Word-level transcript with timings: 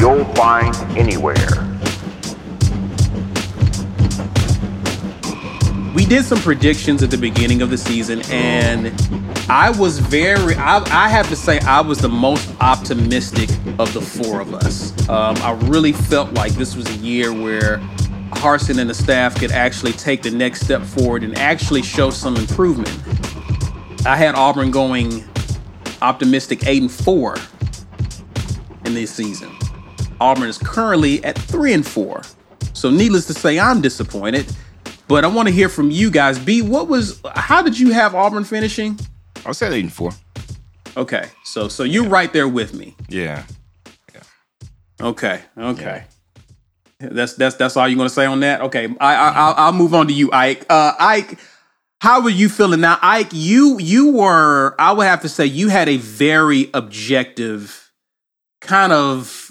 you'll 0.00 0.24
find 0.34 0.74
anywhere. 0.98 1.70
we 5.94 6.06
did 6.06 6.24
some 6.24 6.38
predictions 6.38 7.02
at 7.02 7.10
the 7.10 7.18
beginning 7.18 7.60
of 7.60 7.68
the 7.68 7.76
season, 7.76 8.22
and 8.30 8.88
I 9.50 9.70
was 9.70 9.98
very, 9.98 10.54
I, 10.54 10.78
I 10.78 11.08
have 11.10 11.28
to 11.28 11.36
say, 11.36 11.58
I 11.60 11.82
was 11.82 11.98
the 11.98 12.08
most 12.08 12.48
optimistic 12.60 13.50
of 13.78 13.92
the 13.92 14.00
four 14.00 14.40
of 14.40 14.54
us. 14.54 14.92
Um, 15.10 15.36
I 15.42 15.52
really 15.68 15.92
felt 15.92 16.32
like 16.32 16.52
this 16.52 16.74
was 16.74 16.88
a 16.88 16.98
year 17.00 17.32
where 17.34 17.78
Harsin 18.30 18.78
and 18.78 18.88
the 18.88 18.94
staff 18.94 19.38
could 19.38 19.50
actually 19.50 19.92
take 19.92 20.22
the 20.22 20.30
next 20.30 20.62
step 20.62 20.82
forward 20.82 21.22
and 21.22 21.36
actually 21.36 21.82
show 21.82 22.10
some 22.10 22.36
improvement. 22.36 22.96
I 24.06 24.16
had 24.16 24.36
Auburn 24.36 24.70
going 24.70 25.24
optimistic 26.00 26.66
eight 26.66 26.80
and 26.80 26.90
four 26.90 27.36
in 28.84 28.94
this 28.94 29.10
season. 29.10 29.54
Auburn 30.20 30.48
is 30.48 30.58
currently 30.58 31.22
at 31.24 31.36
three 31.36 31.72
and 31.72 31.86
four. 31.86 32.22
So 32.72 32.90
needless 32.90 33.26
to 33.26 33.34
say, 33.34 33.58
I'm 33.58 33.80
disappointed. 33.80 34.46
But 35.08 35.24
I 35.24 35.28
want 35.28 35.48
to 35.48 35.54
hear 35.54 35.68
from 35.68 35.90
you 35.90 36.10
guys. 36.10 36.38
B, 36.38 36.62
what 36.62 36.86
was 36.86 37.20
how 37.34 37.62
did 37.62 37.78
you 37.78 37.92
have 37.92 38.14
Auburn 38.14 38.44
finishing? 38.44 38.98
I 39.44 39.50
at 39.50 39.62
eight 39.62 39.80
and 39.80 39.92
four. 39.92 40.12
Okay. 40.96 41.28
So 41.44 41.68
so 41.68 41.82
you're 41.82 42.08
right 42.08 42.32
there 42.32 42.46
with 42.48 42.74
me. 42.74 42.94
Yeah. 43.08 43.44
Okay. 45.00 45.40
Okay. 45.56 46.04
That's 47.00 47.34
that's 47.34 47.56
that's 47.56 47.76
all 47.76 47.88
you're 47.88 47.96
gonna 47.96 48.10
say 48.10 48.26
on 48.26 48.40
that. 48.40 48.60
Okay, 48.60 48.86
I, 49.00 49.14
I 49.14 49.28
I'll, 49.30 49.54
I'll 49.56 49.72
move 49.72 49.94
on 49.94 50.08
to 50.08 50.12
you, 50.12 50.30
Ike. 50.32 50.66
Uh, 50.68 50.92
Ike, 50.98 51.38
how 52.00 52.20
were 52.22 52.28
you 52.30 52.50
feeling 52.50 52.80
now, 52.80 52.98
Ike? 53.00 53.30
You 53.32 53.78
you 53.78 54.12
were 54.12 54.74
I 54.78 54.92
would 54.92 55.06
have 55.06 55.22
to 55.22 55.28
say 55.28 55.46
you 55.46 55.68
had 55.68 55.88
a 55.88 55.96
very 55.96 56.68
objective 56.74 57.90
kind 58.60 58.92
of 58.92 59.49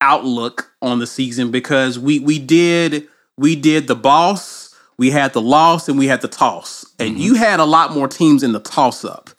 outlook 0.00 0.72
on 0.82 0.98
the 0.98 1.06
season 1.06 1.50
because 1.50 1.98
we 1.98 2.18
we 2.18 2.38
did 2.38 3.08
we 3.36 3.56
did 3.56 3.86
the 3.86 3.96
boss, 3.96 4.74
we 4.96 5.10
had 5.10 5.32
the 5.32 5.40
loss, 5.40 5.88
and 5.88 5.98
we 5.98 6.06
had 6.06 6.20
the 6.20 6.28
toss, 6.28 6.84
and 6.98 7.18
you 7.18 7.34
had 7.34 7.60
a 7.60 7.64
lot 7.64 7.92
more 7.92 8.08
teams 8.08 8.42
in 8.42 8.52
the 8.52 8.60
toss 8.60 9.04
up, 9.04 9.30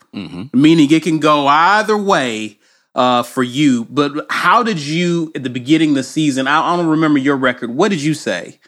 meaning 0.54 0.92
it 0.92 1.04
can 1.04 1.20
go 1.20 1.48
either 1.48 1.98
way 1.98 2.58
uh, 2.96 3.24
for 3.24 3.44
you. 3.44 3.86
But 3.86 4.26
how 4.30 4.64
did 4.64 4.80
you 4.80 5.32
at 5.36 5.44
the 5.44 5.50
beginning 5.50 5.90
of 5.90 5.96
the 5.96 6.04
season? 6.04 6.48
I, 6.48 6.74
I 6.74 6.78
don't 6.78 6.88
remember 6.88 7.20
your 7.20 7.36
record. 7.38 7.72
What 7.72 7.90
did 7.90 8.02
you 8.02 8.14
say? 8.14 8.60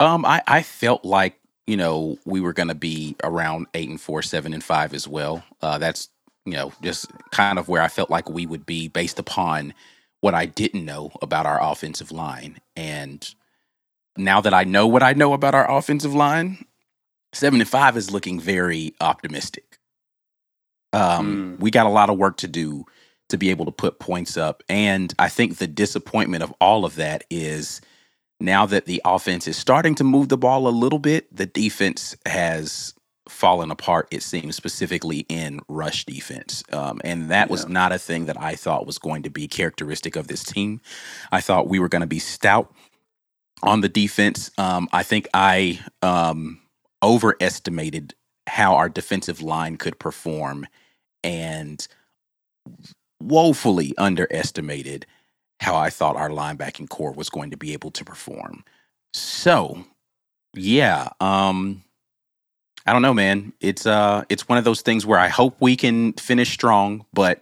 Um, 0.00 0.24
I, 0.24 0.42
I 0.46 0.62
felt 0.62 1.04
like 1.04 1.38
you 1.66 1.76
know 1.76 2.18
we 2.24 2.40
were 2.40 2.52
going 2.52 2.68
to 2.68 2.74
be 2.74 3.16
around 3.22 3.66
eight 3.74 3.88
and 3.88 4.00
four, 4.00 4.22
seven 4.22 4.54
and 4.54 4.64
five 4.64 4.94
as 4.94 5.06
well. 5.06 5.44
Uh, 5.60 5.78
that's 5.78 6.08
you 6.44 6.52
know 6.52 6.72
just 6.82 7.06
kind 7.30 7.58
of 7.58 7.68
where 7.68 7.82
I 7.82 7.88
felt 7.88 8.10
like 8.10 8.28
we 8.28 8.46
would 8.46 8.66
be 8.66 8.88
based 8.88 9.18
upon 9.18 9.74
what 10.20 10.34
I 10.34 10.46
didn't 10.46 10.84
know 10.84 11.12
about 11.22 11.46
our 11.46 11.62
offensive 11.62 12.12
line, 12.12 12.60
and 12.76 13.26
now 14.16 14.40
that 14.40 14.54
I 14.54 14.64
know 14.64 14.86
what 14.86 15.02
I 15.02 15.12
know 15.12 15.32
about 15.32 15.54
our 15.54 15.70
offensive 15.70 16.14
line, 16.14 16.64
75 17.32 17.96
is 17.96 18.10
looking 18.10 18.40
very 18.40 18.94
optimistic. 19.00 19.78
Um, 20.92 21.56
we 21.60 21.70
got 21.70 21.86
a 21.86 21.90
lot 21.90 22.10
of 22.10 22.18
work 22.18 22.36
to 22.38 22.48
do 22.48 22.84
to 23.28 23.38
be 23.38 23.50
able 23.50 23.64
to 23.64 23.70
put 23.70 24.00
points 24.00 24.36
up, 24.36 24.62
and 24.68 25.14
I 25.18 25.28
think 25.28 25.56
the 25.56 25.66
disappointment 25.66 26.42
of 26.42 26.52
all 26.60 26.84
of 26.84 26.96
that 26.96 27.24
is 27.30 27.80
now 28.40 28.66
that 28.66 28.86
the 28.86 29.02
offense 29.04 29.46
is 29.46 29.56
starting 29.56 29.94
to 29.96 30.04
move 30.04 30.30
the 30.30 30.38
ball 30.38 30.66
a 30.66 30.70
little 30.70 30.98
bit, 30.98 31.34
the 31.34 31.46
defense 31.46 32.16
has 32.26 32.94
fallen 33.30 33.70
apart, 33.70 34.08
it 34.10 34.22
seems, 34.22 34.56
specifically 34.56 35.26
in 35.28 35.60
rush 35.68 36.04
defense. 36.04 36.62
Um, 36.72 37.00
and 37.04 37.30
that 37.30 37.50
was 37.50 37.68
not 37.68 37.92
a 37.92 37.98
thing 37.98 38.26
that 38.26 38.40
I 38.40 38.54
thought 38.54 38.86
was 38.86 38.98
going 38.98 39.22
to 39.22 39.30
be 39.30 39.48
characteristic 39.48 40.16
of 40.16 40.28
this 40.28 40.44
team. 40.44 40.80
I 41.32 41.40
thought 41.40 41.68
we 41.68 41.78
were 41.78 41.88
going 41.88 42.00
to 42.00 42.06
be 42.06 42.18
stout 42.18 42.74
on 43.62 43.80
the 43.80 43.88
defense. 43.88 44.50
Um, 44.58 44.88
I 44.92 45.02
think 45.02 45.28
I 45.34 45.80
um, 46.02 46.60
overestimated 47.02 48.14
how 48.46 48.74
our 48.74 48.88
defensive 48.88 49.40
line 49.40 49.76
could 49.76 49.98
perform 49.98 50.66
and 51.22 51.86
woefully 53.20 53.94
underestimated 53.98 55.06
how 55.60 55.76
I 55.76 55.90
thought 55.90 56.16
our 56.16 56.30
linebacking 56.30 56.88
corps 56.88 57.12
was 57.12 57.28
going 57.28 57.50
to 57.50 57.56
be 57.56 57.72
able 57.74 57.90
to 57.92 58.04
perform. 58.04 58.64
So, 59.12 59.84
yeah, 60.54 61.10
um 61.20 61.84
I 62.90 62.92
don't 62.92 63.02
know, 63.02 63.14
man. 63.14 63.52
It's 63.60 63.86
uh 63.86 64.24
it's 64.28 64.48
one 64.48 64.58
of 64.58 64.64
those 64.64 64.80
things 64.80 65.06
where 65.06 65.20
I 65.20 65.28
hope 65.28 65.54
we 65.60 65.76
can 65.76 66.12
finish 66.14 66.52
strong, 66.52 67.06
but 67.12 67.40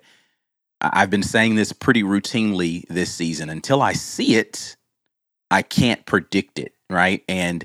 I've 0.83 1.09
been 1.09 1.23
saying 1.23 1.55
this 1.55 1.73
pretty 1.73 2.03
routinely 2.03 2.87
this 2.89 3.11
season. 3.11 3.49
Until 3.49 3.81
I 3.81 3.95
see 3.95 4.35
it, 4.35 4.77
I 5.51 5.63
can't 5.63 6.05
predict 6.05 6.59
it, 6.59 6.75
right? 6.91 7.25
And 7.31 7.65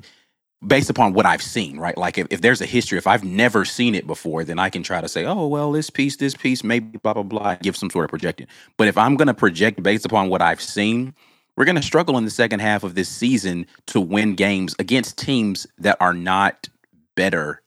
based 0.66 0.90
upon 0.90 1.12
what 1.12 1.26
I've 1.26 1.42
seen, 1.42 1.78
right? 1.78 1.98
Like 1.98 2.18
if, 2.18 2.28
if 2.30 2.40
there's 2.40 2.62
a 2.62 2.66
history, 2.66 2.98
if 2.98 3.06
I've 3.06 3.26
never 3.26 3.66
seen 3.66 3.96
it 3.96 4.08
before, 4.08 4.46
then 4.46 4.60
I 4.60 4.70
can 4.70 4.82
try 4.82 5.02
to 5.02 5.10
say, 5.10 5.26
oh, 5.26 5.46
well, 5.48 5.74
this 5.74 5.90
piece, 5.90 6.16
this 6.16 6.36
piece, 6.36 6.64
maybe 6.64 7.00
blah, 7.00 7.14
blah, 7.14 7.24
blah, 7.24 7.56
give 7.56 7.76
some 7.76 7.90
sort 7.90 8.06
of 8.06 8.10
projection. 8.12 8.48
But 8.78 8.88
if 8.88 8.98
I'm 8.98 9.18
going 9.18 9.28
to 9.28 9.34
project 9.34 9.84
based 9.84 10.06
upon 10.06 10.30
what 10.30 10.42
I've 10.42 10.62
seen, 10.62 11.16
we're 11.58 11.66
going 11.66 11.76
to 11.76 11.82
struggle 11.82 12.18
in 12.18 12.24
the 12.24 12.32
second 12.32 12.62
half 12.62 12.86
of 12.86 12.96
this 12.96 13.10
season 13.10 13.66
to 13.88 14.00
win 14.00 14.36
games 14.36 14.74
against 14.80 15.18
teams 15.18 15.68
that 15.80 15.98
are 16.00 16.14
not 16.14 16.70
better 17.16 17.60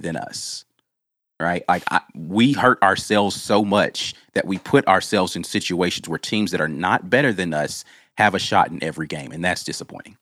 than 0.00 0.16
us. 0.16 0.64
Right? 1.38 1.64
Like 1.68 1.84
I, 1.90 2.00
we 2.14 2.52
hurt 2.52 2.82
ourselves 2.82 3.40
so 3.40 3.64
much 3.64 4.14
that 4.34 4.46
we 4.46 4.58
put 4.58 4.86
ourselves 4.86 5.36
in 5.36 5.44
situations 5.44 6.08
where 6.08 6.18
teams 6.18 6.50
that 6.50 6.60
are 6.60 6.68
not 6.68 7.08
better 7.08 7.32
than 7.32 7.54
us 7.54 7.84
have 8.18 8.34
a 8.34 8.38
shot 8.38 8.70
in 8.70 8.84
every 8.84 9.06
game. 9.06 9.32
And 9.32 9.42
that's 9.42 9.64
disappointing. 9.64 10.18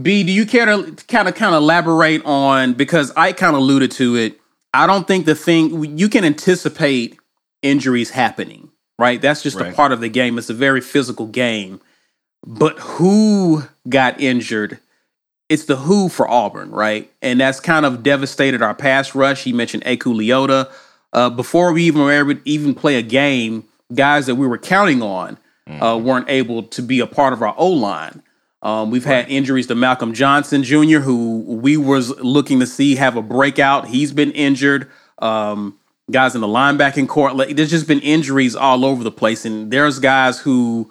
B, 0.00 0.22
do 0.22 0.32
you 0.32 0.46
care 0.46 0.64
to 0.66 0.92
kind 1.08 1.28
of 1.28 1.34
kind 1.34 1.54
of 1.54 1.62
elaborate 1.62 2.24
on 2.24 2.74
because 2.74 3.12
I 3.16 3.32
kind 3.32 3.54
of 3.54 3.62
alluded 3.62 3.90
to 3.92 4.16
it. 4.16 4.40
I 4.72 4.86
don't 4.86 5.06
think 5.06 5.26
the 5.26 5.34
thing 5.34 5.98
you 5.98 6.08
can 6.08 6.24
anticipate 6.24 7.18
injuries 7.60 8.10
happening, 8.10 8.70
right? 8.98 9.20
That's 9.20 9.42
just 9.42 9.60
a 9.60 9.72
part 9.72 9.92
of 9.92 10.00
the 10.00 10.08
game. 10.08 10.38
It's 10.38 10.48
a 10.48 10.54
very 10.54 10.80
physical 10.80 11.26
game. 11.26 11.80
But 12.46 12.78
who 12.78 13.64
got 13.88 14.20
injured? 14.20 14.78
It's 15.52 15.66
the 15.66 15.76
who 15.76 16.08
for 16.08 16.26
Auburn, 16.26 16.70
right? 16.70 17.10
And 17.20 17.38
that's 17.38 17.60
kind 17.60 17.84
of 17.84 18.02
devastated 18.02 18.62
our 18.62 18.74
pass 18.74 19.14
rush. 19.14 19.44
He 19.44 19.52
mentioned 19.52 19.84
Eku 19.84 20.14
Leota. 20.14 20.72
Uh, 21.12 21.28
before 21.28 21.72
we 21.72 21.84
even 21.84 22.00
were 22.00 22.10
able 22.10 22.34
to 22.34 22.40
even 22.46 22.74
play 22.74 22.96
a 22.96 23.02
game, 23.02 23.64
guys 23.94 24.24
that 24.26 24.36
we 24.36 24.46
were 24.46 24.56
counting 24.56 25.02
on 25.02 25.36
uh, 25.68 26.00
weren't 26.02 26.28
able 26.30 26.62
to 26.62 26.80
be 26.80 27.00
a 27.00 27.06
part 27.06 27.34
of 27.34 27.42
our 27.42 27.54
O 27.58 27.68
line. 27.68 28.22
Um, 28.62 28.90
we've 28.90 29.04
right. 29.04 29.26
had 29.26 29.30
injuries 29.30 29.66
to 29.66 29.74
Malcolm 29.74 30.14
Johnson 30.14 30.62
Jr., 30.62 31.00
who 31.00 31.40
we 31.40 31.76
was 31.76 32.18
looking 32.20 32.60
to 32.60 32.66
see 32.66 32.94
have 32.96 33.16
a 33.16 33.22
breakout. 33.22 33.88
He's 33.88 34.10
been 34.10 34.32
injured. 34.32 34.90
Um, 35.18 35.78
guys 36.10 36.34
in 36.34 36.40
the 36.40 36.46
linebacking 36.46 37.08
court. 37.08 37.36
There's 37.54 37.70
just 37.70 37.86
been 37.86 38.00
injuries 38.00 38.56
all 38.56 38.86
over 38.86 39.04
the 39.04 39.12
place, 39.12 39.44
and 39.44 39.70
there's 39.70 39.98
guys 39.98 40.38
who 40.38 40.90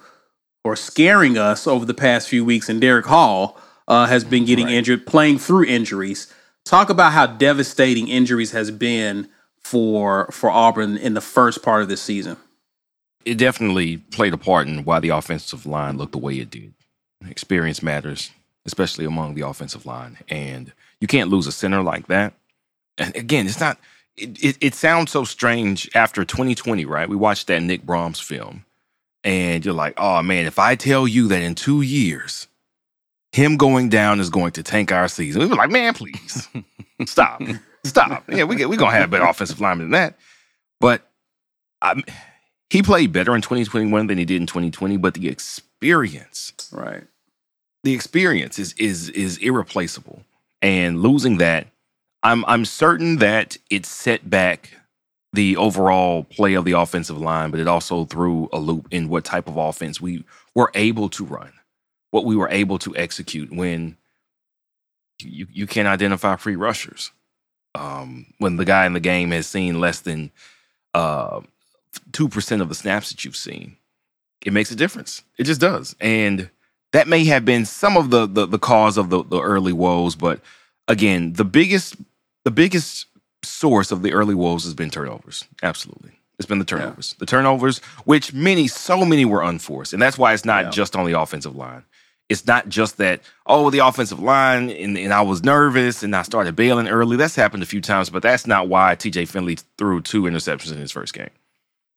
are 0.66 0.76
scaring 0.76 1.38
us 1.38 1.66
over 1.66 1.86
the 1.86 1.94
past 1.96 2.30
few 2.30 2.46
weeks. 2.46 2.70
And 2.70 2.80
Derick 2.80 3.06
Hall 3.06 3.60
uh, 3.92 4.06
has 4.06 4.24
been 4.24 4.46
getting 4.46 4.68
right. 4.68 4.76
injured, 4.76 5.06
playing 5.06 5.38
through 5.38 5.66
injuries. 5.66 6.34
Talk 6.64 6.90
about 6.90 7.12
how 7.12 7.28
devastating 7.28 8.08
injuries 8.08 8.52
has 8.54 8.72
been 8.72 9.28
for 9.60 10.28
for 10.32 10.50
Auburn 10.50 10.96
in 10.96 11.14
the 11.14 11.22
first 11.22 11.62
part 11.62 11.82
of 11.82 11.90
this 11.90 12.02
season. 12.02 12.38
It 13.26 13.36
definitely 13.36 13.98
played 13.98 14.34
a 14.34 14.38
part 14.38 14.68
in 14.68 14.86
why 14.86 15.02
the 15.02 15.10
offensive 15.10 15.66
line 15.66 15.98
looked 15.98 16.14
the 16.14 16.20
way 16.20 16.40
it 16.40 16.50
did. 16.50 16.74
Experience 17.30 17.84
matters, 17.84 18.32
especially 18.66 19.04
among 19.04 19.36
the 19.36 19.42
offensive 19.42 19.86
line, 19.86 20.18
and 20.30 20.72
you 21.02 21.08
can't 21.08 21.30
lose 21.30 21.46
a 21.46 21.52
center 21.52 21.82
like 21.82 22.08
that. 22.08 22.34
And 22.98 23.14
again, 23.18 23.46
it's 23.46 23.60
not 23.60 23.78
it, 24.16 24.42
it, 24.42 24.58
it, 24.62 24.74
sounds 24.74 25.12
so 25.12 25.26
strange 25.26 25.90
after 25.94 26.24
2020, 26.24 26.86
right? 26.86 27.10
We 27.10 27.18
watched 27.18 27.48
that 27.48 27.62
Nick 27.62 27.84
Brahms 27.84 28.22
film, 28.22 28.64
and 29.26 29.66
you're 29.66 29.74
like, 29.74 29.96
oh 29.98 30.22
man, 30.22 30.46
if 30.46 30.60
I 30.60 30.76
tell 30.76 31.10
you 31.10 31.28
that 31.28 31.42
in 31.42 31.56
two 31.56 31.82
years, 31.82 32.48
him 33.32 33.58
going 33.58 33.90
down 33.90 34.20
is 34.20 34.30
going 34.30 34.52
to 34.54 34.64
tank 34.64 34.92
our 34.92 35.08
season, 35.08 35.42
we 35.42 35.48
were 35.48 35.56
like, 35.56 35.70
man, 35.70 35.94
please 35.94 36.50
stop, 37.06 37.42
stop. 37.84 38.24
Yeah, 38.30 38.44
we 38.44 38.66
we're 38.66 38.78
gonna 38.78 38.92
have 38.92 39.06
a 39.06 39.12
better 39.12 39.26
offensive 39.26 39.60
linemen 39.62 39.92
than 39.92 39.92
that. 39.92 40.18
But 40.80 41.10
I, 41.82 42.02
he 42.70 42.82
played 42.82 43.12
better 43.12 43.36
in 43.36 43.42
2021 43.42 44.08
than 44.08 44.18
he 44.18 44.26
did 44.26 44.42
in 44.42 44.48
2020. 44.48 44.98
But 44.98 45.14
the 45.14 45.28
experience, 45.28 46.54
right? 46.72 47.04
The 47.84 47.94
experience 47.94 48.60
is 48.60 48.74
is 48.74 49.10
is 49.10 49.38
irreplaceable, 49.38 50.24
and 50.62 51.02
losing 51.02 51.38
that 51.38 51.68
I'm 52.24 52.46
I'm 52.46 52.66
certain 52.66 53.18
that 53.18 53.58
it 53.70 53.86
set 53.86 54.30
back 54.30 54.78
the 55.34 55.56
overall 55.58 56.24
play 56.24 56.54
of 56.56 56.66
the 56.66 56.74
offensive 56.74 57.18
line, 57.18 57.52
but 57.52 57.60
it 57.60 57.68
also 57.68 58.06
threw 58.06 58.50
a 58.52 58.60
loop 58.60 58.88
in 58.92 59.08
what 59.10 59.24
type 59.24 59.48
of 59.48 59.58
offense 59.58 60.02
we 60.02 60.24
were 60.54 60.72
able 60.76 61.10
to 61.10 61.24
run, 61.24 61.52
what 62.12 62.26
we 62.26 62.36
were 62.36 62.50
able 62.50 62.78
to 62.80 62.96
execute 62.96 63.52
when 63.52 63.98
you 65.20 65.48
you 65.52 65.68
can't 65.68 65.88
identify 65.88 66.36
free 66.36 66.56
rushers. 66.56 67.12
Um, 67.74 68.28
when 68.38 68.58
the 68.58 68.66
guy 68.66 68.86
in 68.86 68.94
the 68.94 69.00
game 69.00 69.32
has 69.32 69.48
seen 69.48 69.80
less 69.80 70.02
than 70.02 70.32
uh, 70.94 71.40
two 72.12 72.26
uh, 72.26 72.30
percent 72.30 72.62
of 72.62 72.70
the 72.70 72.76
snaps 72.76 73.10
that 73.10 73.24
you've 73.24 73.36
seen, 73.36 73.78
it 74.46 74.52
makes 74.52 74.72
a 74.72 74.76
difference. 74.76 75.24
It 75.38 75.46
just 75.46 75.62
does, 75.62 75.96
and 76.00 76.50
that 76.92 77.08
may 77.08 77.24
have 77.26 77.46
been 77.46 77.66
some 77.66 77.98
of 77.98 78.10
the 78.10 78.28
the, 78.28 78.46
the 78.46 78.60
cause 78.60 78.98
of 78.98 79.10
the, 79.10 79.24
the 79.24 79.42
early 79.42 79.74
woes, 79.74 80.16
but 80.16 80.42
again, 80.88 81.34
the 81.34 81.46
biggest 81.46 81.96
the 82.44 82.52
biggest 82.52 83.08
source 83.44 83.92
of 83.92 84.02
the 84.02 84.14
early 84.14 84.36
woes 84.36 84.64
has 84.66 84.74
been 84.74 84.90
turnovers. 84.90 85.46
Absolutely. 85.64 86.12
It's 86.38 86.48
been 86.48 86.60
the 86.60 86.66
turnovers. 86.66 87.14
Yeah. 87.14 87.20
The 87.20 87.26
turnovers, 87.28 87.80
which 88.06 88.34
many, 88.34 88.68
so 88.68 89.06
many 89.06 89.26
were 89.26 89.44
unforced. 89.44 89.94
And 89.94 90.02
that's 90.02 90.18
why 90.18 90.34
it's 90.34 90.46
not 90.46 90.66
yeah. 90.66 90.70
just 90.72 90.96
on 90.96 91.06
the 91.06 91.20
offensive 91.20 91.56
line. 91.56 91.84
It's 92.32 92.48
not 92.48 92.70
just 92.70 92.98
that, 92.98 93.22
oh, 93.46 93.70
the 93.70 93.80
offensive 93.80 94.20
line, 94.20 94.70
and, 94.70 94.98
and 94.98 95.14
I 95.14 95.22
was 95.22 95.44
nervous 95.44 96.02
and 96.02 96.16
I 96.16 96.22
started 96.22 96.56
bailing 96.56 96.88
early. 96.88 97.18
That's 97.18 97.36
happened 97.36 97.64
a 97.64 97.68
few 97.68 97.82
times, 97.82 98.10
but 98.10 98.24
that's 98.24 98.48
not 98.48 98.70
why 98.70 98.96
TJ 98.96 99.28
Finley 99.28 99.58
threw 99.78 100.02
two 100.02 100.24
interceptions 100.24 100.72
in 100.72 100.80
his 100.80 100.92
first 100.92 101.14
game. 101.14 101.30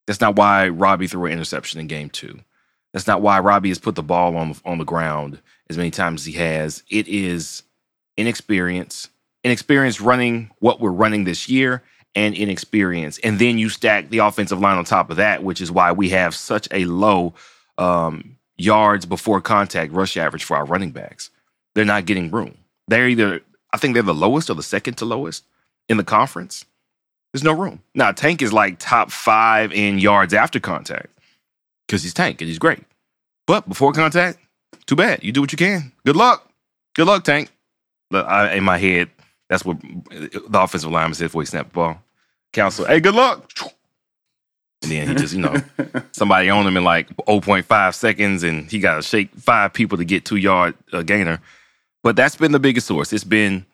That's 0.06 0.20
not 0.20 0.36
why 0.36 0.68
Robbie 0.68 1.06
threw 1.06 1.26
an 1.26 1.32
interception 1.32 1.80
in 1.80 1.86
game 1.86 2.10
two. 2.10 2.40
That's 2.92 3.06
not 3.06 3.22
why 3.22 3.40
Robbie 3.40 3.70
has 3.70 3.78
put 3.78 3.94
the 3.94 4.02
ball 4.02 4.36
on, 4.36 4.54
on 4.64 4.78
the 4.78 4.84
ground 4.84 5.40
as 5.70 5.76
many 5.76 5.90
times 5.90 6.22
as 6.22 6.26
he 6.26 6.32
has. 6.34 6.82
It 6.90 7.08
is 7.08 7.62
inexperience 8.16 9.08
inexperience 9.44 10.00
running 10.00 10.50
what 10.58 10.80
we're 10.80 10.90
running 10.90 11.24
this 11.24 11.48
year 11.48 11.82
and 12.14 12.34
inexperience. 12.34 13.18
And 13.18 13.38
then 13.38 13.58
you 13.58 13.68
stack 13.68 14.08
the 14.08 14.18
offensive 14.18 14.60
line 14.60 14.78
on 14.78 14.84
top 14.84 15.10
of 15.10 15.18
that, 15.18 15.44
which 15.44 15.60
is 15.60 15.70
why 15.70 15.92
we 15.92 16.08
have 16.10 16.34
such 16.34 16.66
a 16.72 16.86
low 16.86 17.34
um, 17.76 18.36
yards 18.56 19.06
before 19.06 19.40
contact 19.40 19.92
rush 19.92 20.16
average 20.16 20.44
for 20.44 20.56
our 20.56 20.64
running 20.64 20.90
backs. 20.90 21.30
They're 21.74 21.84
not 21.84 22.06
getting 22.06 22.30
room. 22.30 22.56
They're 22.88 23.08
either, 23.08 23.40
I 23.72 23.78
think 23.78 23.94
they're 23.94 24.02
the 24.02 24.14
lowest 24.14 24.50
or 24.50 24.54
the 24.54 24.62
second 24.62 24.94
to 24.98 25.04
lowest 25.04 25.44
in 25.88 25.96
the 25.96 26.04
conference. 26.04 26.64
There's 27.32 27.42
no 27.44 27.52
room. 27.52 27.82
Now, 27.94 28.12
Tank 28.12 28.42
is 28.42 28.52
like 28.52 28.78
top 28.78 29.10
five 29.10 29.72
in 29.72 29.98
yards 29.98 30.32
after 30.34 30.60
contact 30.60 31.08
because 31.86 32.02
he's 32.02 32.14
Tank 32.14 32.40
and 32.40 32.48
he's 32.48 32.60
great. 32.60 32.84
But 33.46 33.68
before 33.68 33.92
contact, 33.92 34.38
too 34.86 34.96
bad. 34.96 35.24
You 35.24 35.32
do 35.32 35.40
what 35.40 35.52
you 35.52 35.58
can. 35.58 35.92
Good 36.06 36.16
luck. 36.16 36.48
Good 36.94 37.06
luck, 37.06 37.24
Tank. 37.24 37.50
I, 38.12 38.54
in 38.54 38.64
my 38.64 38.78
head, 38.78 39.10
that's 39.48 39.64
what 39.64 39.80
the 39.80 40.48
offensive 40.52 40.90
lineman 40.90 41.14
said 41.14 41.24
before 41.24 41.42
he 41.42 41.46
snapped 41.46 41.70
the 41.70 41.74
ball. 41.74 41.98
Counsel, 42.52 42.84
hey, 42.84 43.00
good 43.00 43.14
luck. 43.14 43.50
And 44.84 44.92
then 44.92 45.08
he 45.08 45.14
just, 45.14 45.34
you 45.34 45.40
know, 45.40 45.56
somebody 46.12 46.48
on 46.48 46.66
him 46.66 46.76
in 46.76 46.84
like 46.84 47.08
0.5 47.16 47.94
seconds 47.94 48.42
and 48.42 48.70
he 48.70 48.78
got 48.78 48.96
to 48.96 49.02
shake 49.02 49.34
five 49.34 49.72
people 49.72 49.98
to 49.98 50.04
get 50.04 50.24
two 50.24 50.36
yard 50.36 50.74
uh, 50.92 51.02
gainer. 51.02 51.40
But 52.02 52.16
that's 52.16 52.36
been 52.36 52.52
the 52.52 52.60
biggest 52.60 52.86
source. 52.86 53.12
It's 53.12 53.24
been 53.24 53.64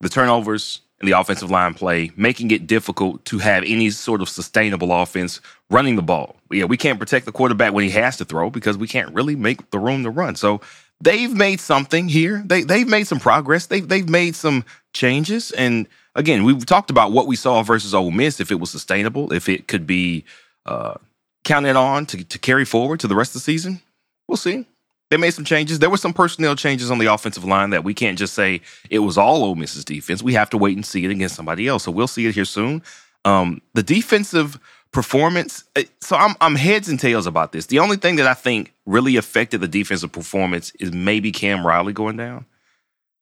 the 0.00 0.08
turnovers 0.08 0.80
and 1.00 1.08
the 1.08 1.18
offensive 1.18 1.50
line 1.50 1.74
play, 1.74 2.10
making 2.16 2.50
it 2.50 2.66
difficult 2.66 3.24
to 3.26 3.38
have 3.38 3.62
any 3.64 3.90
sort 3.90 4.20
of 4.20 4.28
sustainable 4.28 4.92
offense 4.92 5.40
running 5.70 5.96
the 5.96 6.02
ball. 6.02 6.36
Yeah, 6.50 6.64
we 6.64 6.76
can't 6.76 6.98
protect 6.98 7.24
the 7.24 7.32
quarterback 7.32 7.72
when 7.72 7.84
he 7.84 7.90
has 7.90 8.16
to 8.16 8.24
throw 8.24 8.50
because 8.50 8.76
we 8.76 8.88
can't 8.88 9.14
really 9.14 9.36
make 9.36 9.70
the 9.70 9.78
room 9.78 10.02
to 10.02 10.10
run. 10.10 10.34
So 10.34 10.60
they've 11.00 11.32
made 11.32 11.60
something 11.60 12.08
here. 12.08 12.42
They 12.44 12.62
they've 12.62 12.88
made 12.88 13.06
some 13.06 13.20
progress. 13.20 13.66
They 13.66 13.80
they've 13.80 14.08
made 14.08 14.34
some 14.34 14.64
changes. 14.92 15.52
And 15.52 15.86
again, 16.14 16.44
we've 16.44 16.66
talked 16.66 16.90
about 16.90 17.12
what 17.12 17.26
we 17.26 17.36
saw 17.36 17.62
versus 17.62 17.94
Ole 17.94 18.10
Miss. 18.10 18.40
If 18.40 18.50
it 18.50 18.56
was 18.56 18.70
sustainable, 18.70 19.32
if 19.32 19.48
it 19.48 19.68
could 19.68 19.86
be 19.86 20.24
uh, 20.68 20.98
counted 21.44 21.76
on 21.76 22.06
to 22.06 22.24
to 22.24 22.38
carry 22.38 22.64
forward 22.64 23.00
to 23.00 23.08
the 23.08 23.16
rest 23.16 23.30
of 23.30 23.34
the 23.34 23.40
season, 23.40 23.80
we'll 24.28 24.36
see. 24.36 24.66
They 25.10 25.16
made 25.16 25.30
some 25.30 25.44
changes. 25.44 25.78
There 25.78 25.88
were 25.88 25.96
some 25.96 26.12
personnel 26.12 26.54
changes 26.54 26.90
on 26.90 26.98
the 26.98 27.06
offensive 27.06 27.44
line 27.44 27.70
that 27.70 27.82
we 27.82 27.94
can't 27.94 28.18
just 28.18 28.34
say 28.34 28.60
it 28.90 28.98
was 28.98 29.16
all 29.16 29.42
Ole 29.42 29.54
Miss's 29.54 29.84
defense. 29.84 30.22
We 30.22 30.34
have 30.34 30.50
to 30.50 30.58
wait 30.58 30.76
and 30.76 30.84
see 30.84 31.04
it 31.06 31.10
against 31.10 31.34
somebody 31.34 31.66
else. 31.66 31.84
So 31.84 31.90
we'll 31.90 32.06
see 32.06 32.26
it 32.26 32.34
here 32.34 32.44
soon. 32.44 32.82
Um, 33.24 33.62
the 33.72 33.82
defensive 33.82 34.60
performance. 34.92 35.64
Eh, 35.76 35.84
so 36.00 36.16
I'm 36.16 36.34
I'm 36.40 36.56
heads 36.56 36.88
and 36.88 37.00
tails 37.00 37.26
about 37.26 37.52
this. 37.52 37.66
The 37.66 37.78
only 37.78 37.96
thing 37.96 38.16
that 38.16 38.26
I 38.26 38.34
think 38.34 38.74
really 38.84 39.16
affected 39.16 39.60
the 39.60 39.68
defensive 39.68 40.12
performance 40.12 40.72
is 40.78 40.92
maybe 40.92 41.32
Cam 41.32 41.66
Riley 41.66 41.94
going 41.94 42.18
down, 42.18 42.44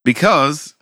because 0.04 0.74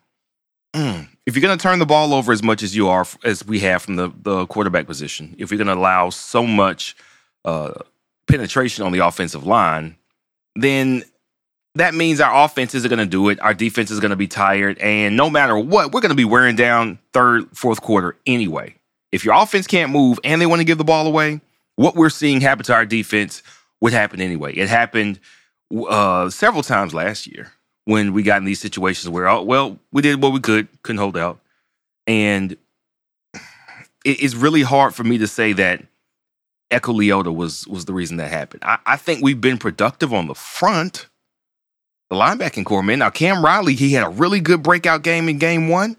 mm, 0.74 1.06
if 1.26 1.34
you're 1.34 1.42
going 1.42 1.56
to 1.56 1.62
turn 1.62 1.78
the 1.78 1.86
ball 1.86 2.12
over 2.12 2.32
as 2.32 2.42
much 2.42 2.62
as 2.62 2.76
you 2.76 2.88
are 2.88 3.06
as 3.24 3.46
we 3.46 3.60
have 3.60 3.82
from 3.82 3.96
the 3.96 4.10
the 4.22 4.46
quarterback 4.46 4.86
position, 4.86 5.34
if 5.38 5.50
you're 5.50 5.58
going 5.58 5.68
to 5.68 5.74
allow 5.74 6.10
so 6.10 6.46
much 6.46 6.96
uh, 7.44 7.72
penetration 8.26 8.84
on 8.84 8.92
the 8.92 9.04
offensive 9.06 9.46
line, 9.46 9.96
then 10.56 11.04
that 11.76 11.94
means 11.94 12.20
our 12.20 12.44
offenses 12.44 12.84
are 12.84 12.88
going 12.88 12.98
to 12.98 13.06
do 13.06 13.28
it. 13.30 13.40
Our 13.40 13.54
defense 13.54 13.90
is 13.90 14.00
going 14.00 14.10
to 14.10 14.16
be 14.16 14.28
tired, 14.28 14.78
and 14.78 15.16
no 15.16 15.30
matter 15.30 15.58
what, 15.58 15.92
we're 15.92 16.00
going 16.00 16.10
to 16.10 16.16
be 16.16 16.24
wearing 16.24 16.56
down 16.56 16.98
third, 17.12 17.56
fourth 17.56 17.80
quarter 17.80 18.16
anyway. 18.26 18.76
If 19.10 19.24
your 19.24 19.34
offense 19.34 19.66
can't 19.66 19.92
move 19.92 20.18
and 20.24 20.40
they 20.40 20.46
want 20.46 20.60
to 20.60 20.64
give 20.64 20.78
the 20.78 20.84
ball 20.84 21.06
away, 21.06 21.40
what 21.76 21.94
we're 21.94 22.10
seeing 22.10 22.40
happen 22.40 22.64
to 22.64 22.74
our 22.74 22.84
defense 22.84 23.42
would 23.80 23.92
happen 23.92 24.20
anyway. 24.20 24.54
It 24.54 24.68
happened 24.68 25.20
uh, 25.88 26.30
several 26.30 26.62
times 26.62 26.94
last 26.94 27.26
year 27.26 27.52
when 27.84 28.12
we 28.12 28.22
got 28.22 28.38
in 28.38 28.44
these 28.44 28.60
situations 28.60 29.08
where, 29.08 29.28
oh, 29.28 29.42
well, 29.42 29.78
we 29.92 30.02
did 30.02 30.22
what 30.22 30.32
we 30.32 30.40
could, 30.40 30.68
couldn't 30.82 30.98
hold 30.98 31.16
out. 31.16 31.40
And 32.06 32.56
it's 34.04 34.34
really 34.34 34.62
hard 34.62 34.94
for 34.94 35.04
me 35.04 35.18
to 35.18 35.26
say 35.26 35.52
that 35.54 35.82
Eku 36.70 36.94
Leota 36.94 37.34
was 37.34 37.66
was 37.68 37.84
the 37.84 37.92
reason 37.92 38.16
that 38.18 38.30
happened. 38.30 38.62
I, 38.64 38.78
I, 38.84 38.96
think 38.96 39.22
we've 39.22 39.40
been 39.40 39.58
productive 39.58 40.12
on 40.12 40.26
the 40.26 40.34
front, 40.34 41.08
the 42.10 42.16
linebacking 42.16 42.64
corps, 42.64 42.82
man. 42.82 42.98
Now 42.98 43.10
Cam 43.10 43.44
Riley, 43.44 43.74
he 43.74 43.92
had 43.92 44.04
a 44.04 44.10
really 44.10 44.40
good 44.40 44.62
breakout 44.62 45.02
game 45.02 45.28
in 45.28 45.38
game 45.38 45.68
one, 45.68 45.96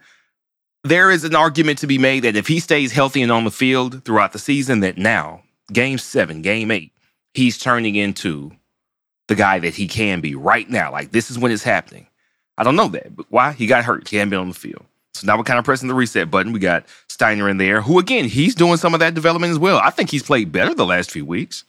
there 0.86 1.10
is 1.10 1.24
an 1.24 1.36
argument 1.36 1.80
to 1.80 1.88
be 1.88 1.98
made 1.98 2.24
that 2.24 2.36
if 2.36 2.48
he 2.48 2.60
stays 2.60 2.92
healthy 2.92 3.24
and 3.24 3.32
on 3.32 3.44
the 3.44 3.51
field 3.51 4.06
throughout 4.06 4.34
the 4.34 4.39
season, 4.39 4.82
that 4.82 5.00
now, 5.00 5.42
game 5.74 5.98
seven, 5.98 6.44
game 6.44 6.70
eight, 6.70 6.92
he's 7.34 7.58
turning 7.58 7.96
into 7.96 8.51
the 9.27 9.36
guy 9.36 9.60
that 9.60 9.75
he 9.75 9.88
can 9.88 10.22
be 10.22 10.36
right 10.36 10.70
now. 10.70 10.91
Like 10.91 11.12
this 11.12 11.32
is 11.32 11.39
when 11.39 11.51
it's 11.51 11.63
happening. 11.63 12.08
I 12.58 12.63
don't 12.63 12.75
know 12.75 12.88
that, 12.89 13.15
but 13.15 13.25
why? 13.29 13.51
He 13.51 13.67
got 13.67 13.84
hurt. 13.84 14.10
Hadn't 14.10 14.29
been 14.29 14.39
on 14.39 14.50
the 14.50 14.55
field. 14.55 14.86
So 15.13 15.25
now 15.27 15.38
we're 15.38 15.44
kind 15.44 15.60
of 15.60 15.65
pressing 15.65 15.88
the 15.88 15.94
reset 15.94 16.29
button. 16.29 16.51
We 16.51 16.60
got 16.60 16.86
Steiner 17.08 17.48
in 17.50 17.58
there, 17.58 17.82
who 17.82 18.00
again, 18.00 18.25
he's 18.25 18.53
doing 18.55 18.77
some 18.77 18.94
of 18.94 19.00
that 19.00 19.13
development 19.13 19.51
as 19.51 19.60
well. 19.60 19.77
I 19.77 19.89
think 19.89 20.10
he's 20.10 20.24
played 20.24 20.51
better 20.51 20.74
the 20.74 20.86
last 20.86 21.12
few 21.12 21.25
weeks. 21.25 21.63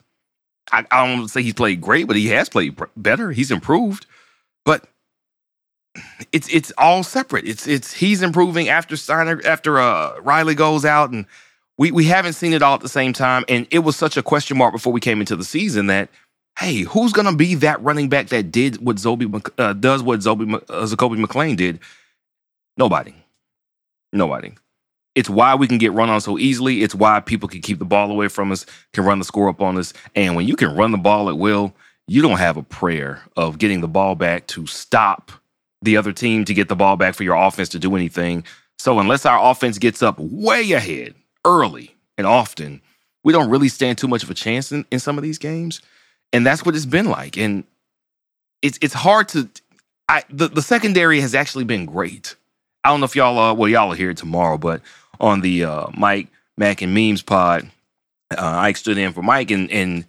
I, 0.72 0.84
I 0.90 1.06
don't 1.06 1.28
say 1.28 1.42
he's 1.42 1.54
played 1.54 1.80
great, 1.80 2.06
but 2.06 2.16
he 2.16 2.26
has 2.28 2.48
played 2.48 2.76
better. 2.96 3.30
He's 3.30 3.50
improved. 3.52 4.06
But 4.64 4.84
it's 6.32 6.52
it's 6.52 6.72
all 6.76 7.02
separate. 7.02 7.46
It's 7.46 7.66
it's 7.66 7.92
he's 7.92 8.22
improving 8.22 8.68
after 8.68 8.96
Steiner 8.96 9.40
after 9.44 9.78
uh, 9.78 10.18
Riley 10.20 10.54
goes 10.54 10.84
out, 10.84 11.10
and 11.10 11.26
we 11.78 11.92
we 11.92 12.04
haven't 12.04 12.32
seen 12.32 12.52
it 12.52 12.62
all 12.62 12.75
at 12.75 12.80
the 12.80 12.88
same 12.88 13.12
time. 13.12 13.44
And 13.48 13.66
it 13.70 13.80
was 13.80 13.96
such 13.96 14.16
a 14.16 14.22
question 14.22 14.58
mark 14.58 14.72
before 14.72 14.92
we 14.92 15.00
came 15.00 15.20
into 15.20 15.36
the 15.36 15.44
season 15.44 15.86
that 15.86 16.08
hey, 16.58 16.80
who's 16.80 17.12
gonna 17.12 17.34
be 17.34 17.54
that 17.56 17.82
running 17.82 18.08
back 18.08 18.28
that 18.28 18.50
did 18.50 18.84
what 18.84 18.96
Zobe 18.96 19.50
uh, 19.58 19.72
does 19.75 20.02
what 20.02 20.20
Zobe 20.20 20.54
uh, 20.54 20.58
Zakoby 20.86 21.25
McClain 21.25 21.56
did? 21.56 21.80
Nobody, 22.76 23.14
nobody. 24.12 24.52
It's 25.14 25.30
why 25.30 25.54
we 25.54 25.66
can 25.66 25.78
get 25.78 25.92
run 25.92 26.10
on 26.10 26.20
so 26.20 26.38
easily. 26.38 26.82
It's 26.82 26.94
why 26.94 27.20
people 27.20 27.48
can 27.48 27.62
keep 27.62 27.78
the 27.78 27.86
ball 27.86 28.10
away 28.10 28.28
from 28.28 28.52
us, 28.52 28.66
can 28.92 29.04
run 29.04 29.18
the 29.18 29.25
score 29.25 29.48
up 29.48 29.62
on 29.62 29.78
us. 29.78 29.94
And 30.14 30.36
when 30.36 30.46
you 30.46 30.56
can 30.56 30.76
run 30.76 30.90
the 30.90 30.98
ball 30.98 31.30
at 31.30 31.38
will, 31.38 31.75
you 32.06 32.20
don't 32.20 32.36
have 32.36 32.58
a 32.58 32.62
prayer 32.62 33.22
of 33.34 33.56
getting 33.56 33.80
the 33.80 33.88
ball 33.88 34.14
back 34.14 34.46
to 34.48 34.66
stop 34.66 35.32
the 35.80 35.96
other 35.96 36.12
team 36.12 36.44
to 36.44 36.52
get 36.52 36.68
the 36.68 36.76
ball 36.76 36.96
back 36.96 37.14
for 37.14 37.22
your 37.22 37.34
offense 37.34 37.70
to 37.70 37.78
do 37.78 37.96
anything. 37.96 38.44
So 38.78 38.98
unless 38.98 39.25
our 39.25 39.50
offense 39.50 39.78
gets 39.78 40.02
up 40.02 40.18
way 40.18 40.72
ahead 40.72 41.14
early 41.46 41.96
and 42.18 42.26
often, 42.26 42.82
we 43.25 43.32
don't 43.32 43.48
really 43.48 43.70
stand 43.70 43.96
too 43.96 44.08
much 44.08 44.22
of 44.22 44.30
a 44.30 44.34
chance 44.34 44.70
in, 44.70 44.84
in 44.90 45.00
some 45.00 45.16
of 45.16 45.25
these 45.25 45.38
games. 45.38 45.80
And 46.36 46.44
that's 46.44 46.66
what 46.66 46.76
it's 46.76 46.84
been 46.84 47.06
like. 47.06 47.38
And 47.38 47.64
it's 48.60 48.78
it's 48.82 48.92
hard 48.92 49.28
to 49.28 49.48
I 50.06 50.22
the, 50.28 50.48
the 50.48 50.60
secondary 50.60 51.18
has 51.20 51.34
actually 51.34 51.64
been 51.64 51.86
great. 51.86 52.36
I 52.84 52.90
don't 52.90 53.00
know 53.00 53.06
if 53.06 53.16
y'all 53.16 53.38
are 53.38 53.54
well, 53.54 53.70
y'all 53.70 53.92
are 53.92 53.96
here 53.96 54.12
tomorrow, 54.12 54.58
but 54.58 54.82
on 55.18 55.40
the 55.40 55.64
uh, 55.64 55.86
Mike, 55.96 56.28
Mac, 56.58 56.82
and 56.82 56.92
Memes 56.92 57.22
pod. 57.22 57.70
Uh, 58.30 58.58
Ike 58.58 58.76
stood 58.76 58.98
in 58.98 59.14
for 59.14 59.22
Mike, 59.22 59.50
and 59.50 59.70
and 59.70 60.04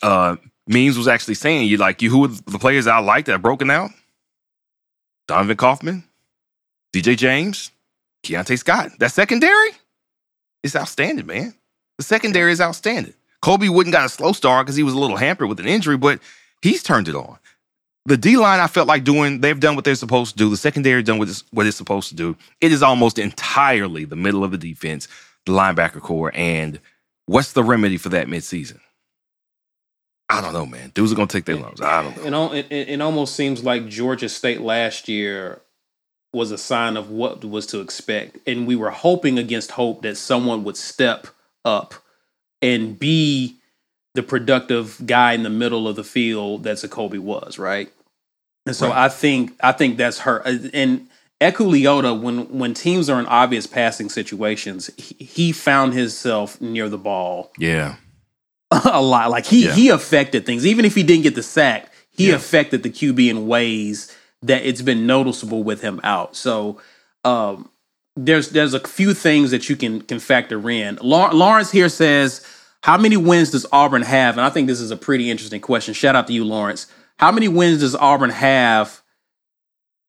uh, 0.00 0.36
Memes 0.66 0.96
was 0.96 1.08
actually 1.08 1.34
saying, 1.34 1.68
"You 1.68 1.76
like 1.76 2.00
you 2.00 2.08
who 2.08 2.24
are 2.24 2.28
the 2.28 2.58
players 2.58 2.86
I 2.86 3.00
like 3.00 3.26
that 3.26 3.34
are 3.34 3.38
broken 3.38 3.70
out? 3.70 3.90
Donovan 5.28 5.58
Kaufman, 5.58 6.04
DJ 6.94 7.18
James, 7.18 7.70
Keionte 8.24 8.58
Scott. 8.58 8.92
That 8.98 9.12
secondary 9.12 9.72
is 10.62 10.74
outstanding, 10.74 11.26
man. 11.26 11.54
The 11.98 12.04
secondary 12.04 12.52
is 12.52 12.62
outstanding. 12.62 13.14
Kobe 13.42 13.68
wouldn't 13.68 13.92
got 13.92 14.06
a 14.06 14.08
slow 14.08 14.32
start 14.32 14.66
because 14.66 14.76
he 14.76 14.82
was 14.82 14.94
a 14.94 14.98
little 14.98 15.16
hampered 15.16 15.48
with 15.48 15.60
an 15.60 15.66
injury, 15.66 15.96
but 15.96 16.20
he's 16.62 16.82
turned 16.82 17.08
it 17.08 17.14
on 17.14 17.38
the 18.06 18.16
D 18.16 18.36
line, 18.36 18.60
I 18.60 18.68
felt 18.68 18.86
like 18.86 19.04
doing, 19.04 19.40
they've 19.40 19.58
done 19.58 19.74
what 19.74 19.84
they're 19.84 19.96
supposed 19.96 20.32
to 20.32 20.38
do. 20.38 20.48
The 20.48 20.56
secondary 20.56 21.02
done 21.02 21.18
what 21.18 21.28
it's, 21.28 21.44
what 21.50 21.66
it's 21.66 21.76
supposed 21.76 22.08
to 22.10 22.14
do. 22.14 22.36
It 22.60 22.72
is 22.72 22.82
almost 22.82 23.18
entirely 23.18 24.04
the 24.04 24.16
middle 24.16 24.44
of 24.44 24.52
the 24.52 24.58
defense, 24.58 25.08
the 25.44 25.52
linebacker 25.52 26.00
corps. 26.00 26.30
And 26.34 26.80
what's 27.26 27.52
the 27.52 27.64
remedy 27.64 27.98
for 27.98 28.08
that 28.10 28.28
midseason? 28.28 28.78
I 30.28 30.40
don't 30.40 30.52
know, 30.52 30.66
man. 30.66 30.92
Dudes 30.94 31.12
are 31.12 31.16
going 31.16 31.28
to 31.28 31.36
take 31.36 31.44
their 31.44 31.56
lumps. 31.56 31.80
I 31.80 32.02
don't 32.02 32.30
know. 32.30 32.52
It, 32.52 32.66
it, 32.70 32.88
it 32.90 33.00
almost 33.00 33.34
seems 33.34 33.64
like 33.64 33.88
Georgia 33.88 34.28
State 34.28 34.60
last 34.60 35.08
year 35.08 35.60
was 36.32 36.52
a 36.52 36.58
sign 36.58 36.96
of 36.96 37.10
what 37.10 37.44
was 37.44 37.66
to 37.66 37.80
expect. 37.80 38.38
And 38.46 38.66
we 38.66 38.76
were 38.76 38.90
hoping 38.90 39.38
against 39.38 39.72
hope 39.72 40.02
that 40.02 40.16
someone 40.16 40.62
would 40.64 40.76
step 40.76 41.28
up 41.64 41.94
and 42.66 42.98
be 42.98 43.56
the 44.14 44.22
productive 44.22 45.00
guy 45.06 45.32
in 45.32 45.42
the 45.42 45.50
middle 45.50 45.86
of 45.86 45.96
the 45.96 46.04
field 46.04 46.64
that 46.64 46.76
Zakoby 46.76 47.18
was, 47.18 47.58
right? 47.58 47.90
And 48.64 48.74
so 48.74 48.88
right. 48.88 49.04
I 49.04 49.08
think 49.08 49.52
I 49.60 49.72
think 49.72 49.96
that's 49.96 50.20
her. 50.20 50.42
And 50.44 51.08
Eku 51.40 51.70
Leota, 51.70 52.18
when 52.20 52.58
when 52.58 52.74
teams 52.74 53.08
are 53.08 53.20
in 53.20 53.26
obvious 53.26 53.66
passing 53.66 54.08
situations, 54.08 54.90
he, 54.96 55.24
he 55.24 55.52
found 55.52 55.94
himself 55.94 56.60
near 56.60 56.88
the 56.88 56.98
ball. 56.98 57.52
Yeah, 57.58 57.96
a 58.70 59.02
lot. 59.02 59.30
Like 59.30 59.46
he 59.46 59.66
yeah. 59.66 59.72
he 59.72 59.88
affected 59.90 60.46
things, 60.46 60.66
even 60.66 60.84
if 60.84 60.94
he 60.94 61.02
didn't 61.02 61.22
get 61.22 61.34
the 61.34 61.42
sack. 61.42 61.92
He 62.10 62.30
yeah. 62.30 62.36
affected 62.36 62.82
the 62.82 62.88
QB 62.88 63.28
in 63.28 63.46
ways 63.46 64.16
that 64.42 64.64
it's 64.64 64.80
been 64.80 65.06
noticeable 65.06 65.62
with 65.62 65.82
him 65.82 66.00
out. 66.02 66.34
So 66.34 66.80
um, 67.24 67.68
there's 68.16 68.50
there's 68.50 68.72
a 68.72 68.80
few 68.80 69.12
things 69.12 69.50
that 69.50 69.68
you 69.68 69.76
can 69.76 70.00
can 70.00 70.18
factor 70.18 70.70
in. 70.70 70.98
Lawrence 71.02 71.70
here 71.70 71.90
says, 71.90 72.46
"How 72.86 72.96
many 72.96 73.16
wins 73.16 73.50
does 73.50 73.66
Auburn 73.72 74.02
have?" 74.02 74.38
And 74.38 74.46
I 74.46 74.50
think 74.50 74.68
this 74.68 74.80
is 74.80 74.90
a 74.90 74.96
pretty 74.96 75.30
interesting 75.30 75.60
question. 75.60 75.92
Shout 75.92 76.16
out 76.16 76.28
to 76.28 76.32
you, 76.32 76.44
Lawrence. 76.44 76.86
How 77.18 77.32
many 77.32 77.48
wins 77.48 77.80
does 77.80 77.96
Auburn 77.96 78.30
have 78.30 79.02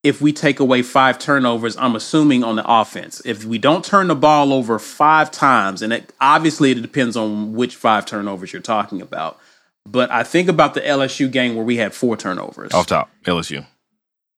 if 0.03 0.22
we 0.22 0.31
take 0.31 0.60
away 0.60 0.84
five 0.84 1.17
turnovers? 1.17 1.75
I'm 1.77 1.96
assuming 1.96 2.43
on 2.43 2.55
the 2.55 2.65
offense. 2.65 3.22
If 3.25 3.46
we 3.46 3.57
don't 3.57 3.84
turn 3.84 4.07
the 4.07 4.15
ball 4.15 4.53
over 4.53 4.77
five 4.77 5.31
times, 5.31 5.81
and 5.81 5.91
it, 5.91 6.13
obviously 6.22 6.72
it 6.72 6.81
depends 6.81 7.17
on 7.17 7.53
which 7.53 7.75
five 7.75 8.05
turnovers 8.05 8.53
you're 8.53 8.62
talking 8.62 9.01
about. 9.01 9.39
But 9.88 10.12
I 10.12 10.24
think 10.24 10.50
about 10.50 10.74
the 10.74 10.81
LSU 10.81 11.31
game 11.31 11.55
where 11.55 11.65
we 11.65 11.77
had 11.77 11.93
four 11.93 12.15
turnovers. 12.15 12.74
Off 12.74 12.88
top, 12.88 13.10
LSU. 13.25 13.65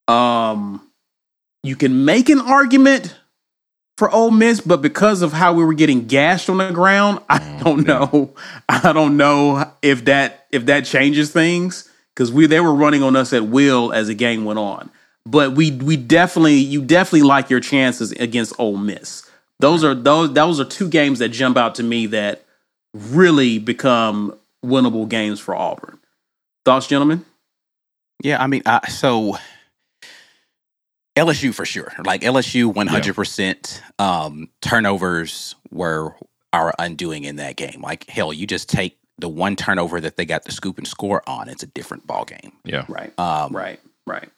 Um, 0.08 0.80
you 1.62 1.76
can 1.76 2.04
make 2.04 2.28
an 2.28 2.40
argument 2.40 3.14
for 4.00 4.10
Ole 4.10 4.30
Miss, 4.30 4.62
but 4.62 4.80
because 4.80 5.20
of 5.20 5.34
how 5.34 5.52
we 5.52 5.62
were 5.62 5.74
getting 5.74 6.06
gashed 6.06 6.48
on 6.48 6.56
the 6.56 6.72
ground, 6.72 7.20
I 7.28 7.38
mm, 7.38 7.62
don't 7.62 7.86
know. 7.86 8.34
I 8.70 8.94
don't 8.94 9.18
know 9.18 9.70
if 9.82 10.06
that 10.06 10.46
if 10.50 10.64
that 10.66 10.86
changes 10.86 11.30
things 11.30 11.86
because 12.14 12.32
we 12.32 12.46
they 12.46 12.60
were 12.60 12.72
running 12.72 13.02
on 13.02 13.14
us 13.14 13.34
at 13.34 13.44
will 13.48 13.92
as 13.92 14.06
the 14.06 14.14
game 14.14 14.46
went 14.46 14.58
on. 14.58 14.90
But 15.26 15.52
we 15.52 15.72
we 15.72 15.98
definitely 15.98 16.54
you 16.54 16.80
definitely 16.80 17.28
like 17.28 17.50
your 17.50 17.60
chances 17.60 18.12
against 18.12 18.58
Ole 18.58 18.78
Miss. 18.78 19.28
Those 19.58 19.84
are 19.84 19.94
those 19.94 20.32
those 20.32 20.58
are 20.60 20.64
two 20.64 20.88
games 20.88 21.18
that 21.18 21.28
jump 21.28 21.58
out 21.58 21.74
to 21.74 21.82
me 21.82 22.06
that 22.06 22.42
really 22.94 23.58
become 23.58 24.34
winnable 24.64 25.10
games 25.10 25.40
for 25.40 25.54
Auburn. 25.54 25.98
Thoughts, 26.64 26.86
gentlemen? 26.86 27.26
Yeah, 28.24 28.42
I 28.42 28.46
mean, 28.46 28.62
uh, 28.64 28.80
so 28.86 29.36
LSU 31.20 31.54
for 31.54 31.64
sure. 31.64 31.92
Like 32.04 32.22
LSU, 32.22 32.72
one 32.72 32.86
hundred 32.86 33.14
percent 33.14 33.82
um, 33.98 34.48
turnovers 34.60 35.54
were 35.70 36.14
our 36.52 36.74
undoing 36.78 37.24
in 37.24 37.36
that 37.36 37.56
game. 37.56 37.80
Like 37.82 38.08
hell, 38.08 38.32
you 38.32 38.46
just 38.46 38.68
take 38.68 38.98
the 39.20 39.28
one 39.28 39.54
turnover 39.54 40.00
that 40.00 40.16
they 40.16 40.24
got 40.24 40.44
the 40.44 40.52
scoop 40.52 40.78
and 40.78 40.86
score 40.86 41.22
on, 41.28 41.48
it's 41.48 41.62
a 41.62 41.66
different 41.66 42.06
ball 42.06 42.24
game. 42.24 42.52
Yeah. 42.64 42.84
Right. 42.88 43.16
Um, 43.18 43.54
right. 43.54 43.78
Right. 44.06 44.30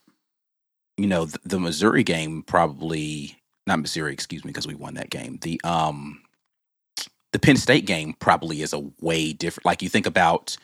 You 0.96 1.06
know, 1.06 1.24
the, 1.24 1.38
the 1.44 1.60
Missouri 1.60 2.02
game 2.02 2.42
probably 2.42 3.38
not 3.66 3.80
Missouri, 3.80 4.12
excuse 4.12 4.44
me, 4.44 4.50
because 4.50 4.66
we 4.66 4.74
won 4.74 4.94
that 4.94 5.10
game. 5.10 5.38
The 5.42 5.60
um 5.64 6.20
the 7.32 7.38
Penn 7.38 7.56
State 7.56 7.86
game 7.86 8.14
probably 8.18 8.60
is 8.60 8.72
a 8.72 8.80
way 9.00 9.32
different. 9.32 9.64
Like 9.64 9.82
you 9.82 9.88
think 9.88 10.06
about 10.06 10.56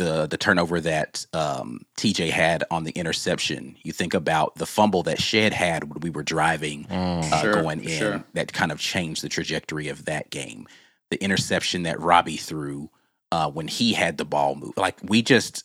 the 0.00 0.26
the 0.26 0.38
turnover 0.38 0.80
that 0.80 1.26
um, 1.34 1.82
TJ 1.98 2.30
had 2.30 2.64
on 2.70 2.84
the 2.84 2.92
interception. 2.92 3.76
You 3.82 3.92
think 3.92 4.14
about 4.14 4.54
the 4.54 4.64
fumble 4.64 5.02
that 5.02 5.20
Shed 5.20 5.52
had 5.52 5.84
when 5.84 6.00
we 6.00 6.08
were 6.08 6.22
driving 6.22 6.86
mm, 6.86 7.30
uh, 7.30 7.40
sure, 7.42 7.52
going 7.52 7.84
in. 7.84 7.98
Sure. 7.98 8.24
That 8.32 8.52
kind 8.54 8.72
of 8.72 8.80
changed 8.80 9.22
the 9.22 9.28
trajectory 9.28 9.88
of 9.88 10.06
that 10.06 10.30
game. 10.30 10.66
The 11.10 11.22
interception 11.22 11.82
that 11.82 12.00
Robbie 12.00 12.38
threw 12.38 12.88
uh, 13.30 13.50
when 13.50 13.68
he 13.68 13.92
had 13.92 14.16
the 14.16 14.24
ball 14.24 14.54
move. 14.54 14.72
Like 14.78 14.96
we 15.02 15.20
just, 15.20 15.64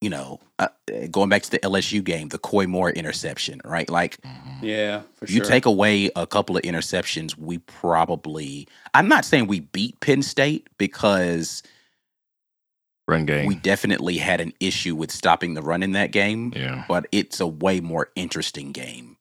you 0.00 0.08
know, 0.08 0.40
uh, 0.58 0.68
going 1.10 1.28
back 1.28 1.42
to 1.42 1.50
the 1.50 1.58
LSU 1.58 2.02
game, 2.02 2.30
the 2.30 2.38
Koy 2.38 2.66
Moore 2.66 2.90
interception, 2.90 3.60
right? 3.66 3.90
Like, 3.90 4.18
mm-hmm. 4.22 4.64
yeah, 4.64 5.02
you 5.20 5.36
sure. 5.36 5.44
take 5.44 5.66
away 5.66 6.10
a 6.16 6.26
couple 6.26 6.56
of 6.56 6.62
interceptions, 6.62 7.36
we 7.36 7.58
probably. 7.58 8.66
I'm 8.94 9.08
not 9.08 9.26
saying 9.26 9.46
we 9.46 9.60
beat 9.60 10.00
Penn 10.00 10.22
State 10.22 10.70
because 10.78 11.62
run 13.08 13.26
game. 13.26 13.46
We 13.46 13.54
definitely 13.54 14.18
had 14.18 14.40
an 14.40 14.52
issue 14.60 14.94
with 14.94 15.10
stopping 15.10 15.54
the 15.54 15.62
run 15.62 15.82
in 15.82 15.92
that 15.92 16.12
game. 16.12 16.52
Yeah, 16.54 16.84
but 16.88 17.06
it's 17.12 17.40
a 17.40 17.46
way 17.46 17.80
more 17.80 18.10
interesting 18.14 18.72
game 18.72 19.16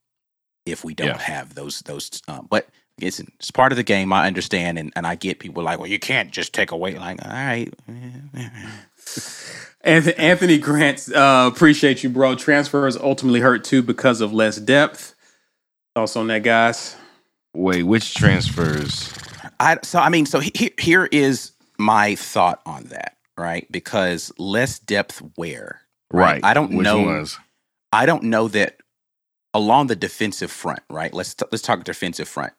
if 0.65 0.83
we 0.83 0.93
don't 0.93 1.07
yeah. 1.07 1.17
have 1.17 1.55
those 1.55 1.79
those. 1.81 2.21
Um, 2.27 2.47
but 2.49 2.67
it's, 2.99 3.19
it's 3.19 3.51
part 3.51 3.71
of 3.71 3.77
the 3.77 3.83
game. 3.83 4.13
I 4.13 4.27
understand, 4.27 4.77
and, 4.77 4.93
and 4.95 5.07
I 5.07 5.15
get 5.15 5.39
people 5.39 5.63
like, 5.63 5.79
well, 5.79 5.87
you 5.87 5.99
can't 5.99 6.31
just 6.31 6.53
take 6.53 6.71
away. 6.71 6.97
Like, 6.97 7.23
all 7.25 7.31
right. 7.31 7.73
Anthony 9.83 10.59
Grant, 10.59 11.11
uh, 11.13 11.49
appreciate 11.51 12.03
you, 12.03 12.09
bro. 12.09 12.35
Transfers 12.35 12.95
ultimately 12.95 13.39
hurt 13.39 13.63
too 13.63 13.81
because 13.81 14.21
of 14.21 14.31
less 14.31 14.57
depth. 14.57 15.15
Also 15.95 16.19
on 16.19 16.27
that, 16.27 16.43
guys. 16.43 16.95
Wait, 17.55 17.83
which 17.83 18.13
transfers? 18.13 19.13
I 19.59 19.79
so 19.83 19.99
I 19.99 20.09
mean, 20.09 20.25
so 20.25 20.39
here 20.39 20.69
here 20.77 21.05
is 21.11 21.51
my 21.77 22.15
thought 22.15 22.61
on 22.65 22.83
that, 22.85 23.17
right? 23.41 23.69
Because 23.71 24.31
less 24.37 24.79
depth 24.79 25.21
where, 25.35 25.81
right? 26.11 26.23
right. 26.23 26.45
I 26.45 26.53
don't 26.53 26.75
which 26.75 26.85
know. 26.85 27.01
Ones? 27.01 27.39
I 27.91 28.05
don't 28.05 28.23
know 28.23 28.47
that 28.49 28.77
along 29.53 29.87
the 29.87 29.95
defensive 29.95 30.51
front, 30.51 30.81
right? 30.89 31.13
Let's 31.13 31.33
t- 31.33 31.45
let's 31.51 31.61
talk 31.61 31.83
defensive 31.83 32.29
front 32.29 32.53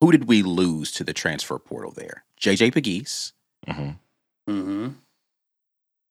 who 0.00 0.12
did 0.12 0.28
we 0.28 0.42
lose 0.42 0.92
to 0.92 1.04
the 1.04 1.12
transfer 1.12 1.58
portal 1.58 1.90
there? 1.90 2.24
JJ 2.40 2.72
Pegues. 2.72 3.32
Mm-hmm. 3.66 4.52
Mm-hmm. 4.52 4.88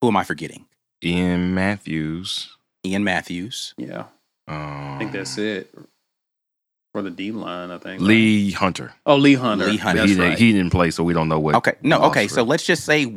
Who 0.02 0.08
am 0.08 0.18
I 0.18 0.24
forgetting? 0.24 0.66
Ian 1.04 1.54
Matthews. 1.54 2.58
Ian 2.86 3.04
Matthews. 3.04 3.74
Yeah. 3.78 4.06
Um, 4.48 4.96
I 4.96 4.98
think 5.00 5.12
that's 5.12 5.38
it 5.38 5.74
for 6.92 7.02
the 7.02 7.10
D 7.10 7.32
line. 7.32 7.72
I 7.72 7.78
think 7.78 8.02
Lee 8.02 8.46
right? 8.46 8.54
Hunter. 8.56 8.94
Oh, 9.06 9.16
Lee 9.16 9.36
Hunter. 9.36 9.66
Lee 9.68 9.78
Hunter. 9.78 10.06
He, 10.06 10.16
right. 10.16 10.38
he, 10.38 10.52
didn't 10.52 10.72
play, 10.72 10.92
so 10.92 11.04
we 11.04 11.14
don't 11.14 11.30
know 11.30 11.40
what. 11.40 11.56
Okay. 11.56 11.74
No. 11.82 12.04
Okay. 12.04 12.28
So 12.28 12.44
let's 12.44 12.66
just 12.66 12.86
say 12.86 13.16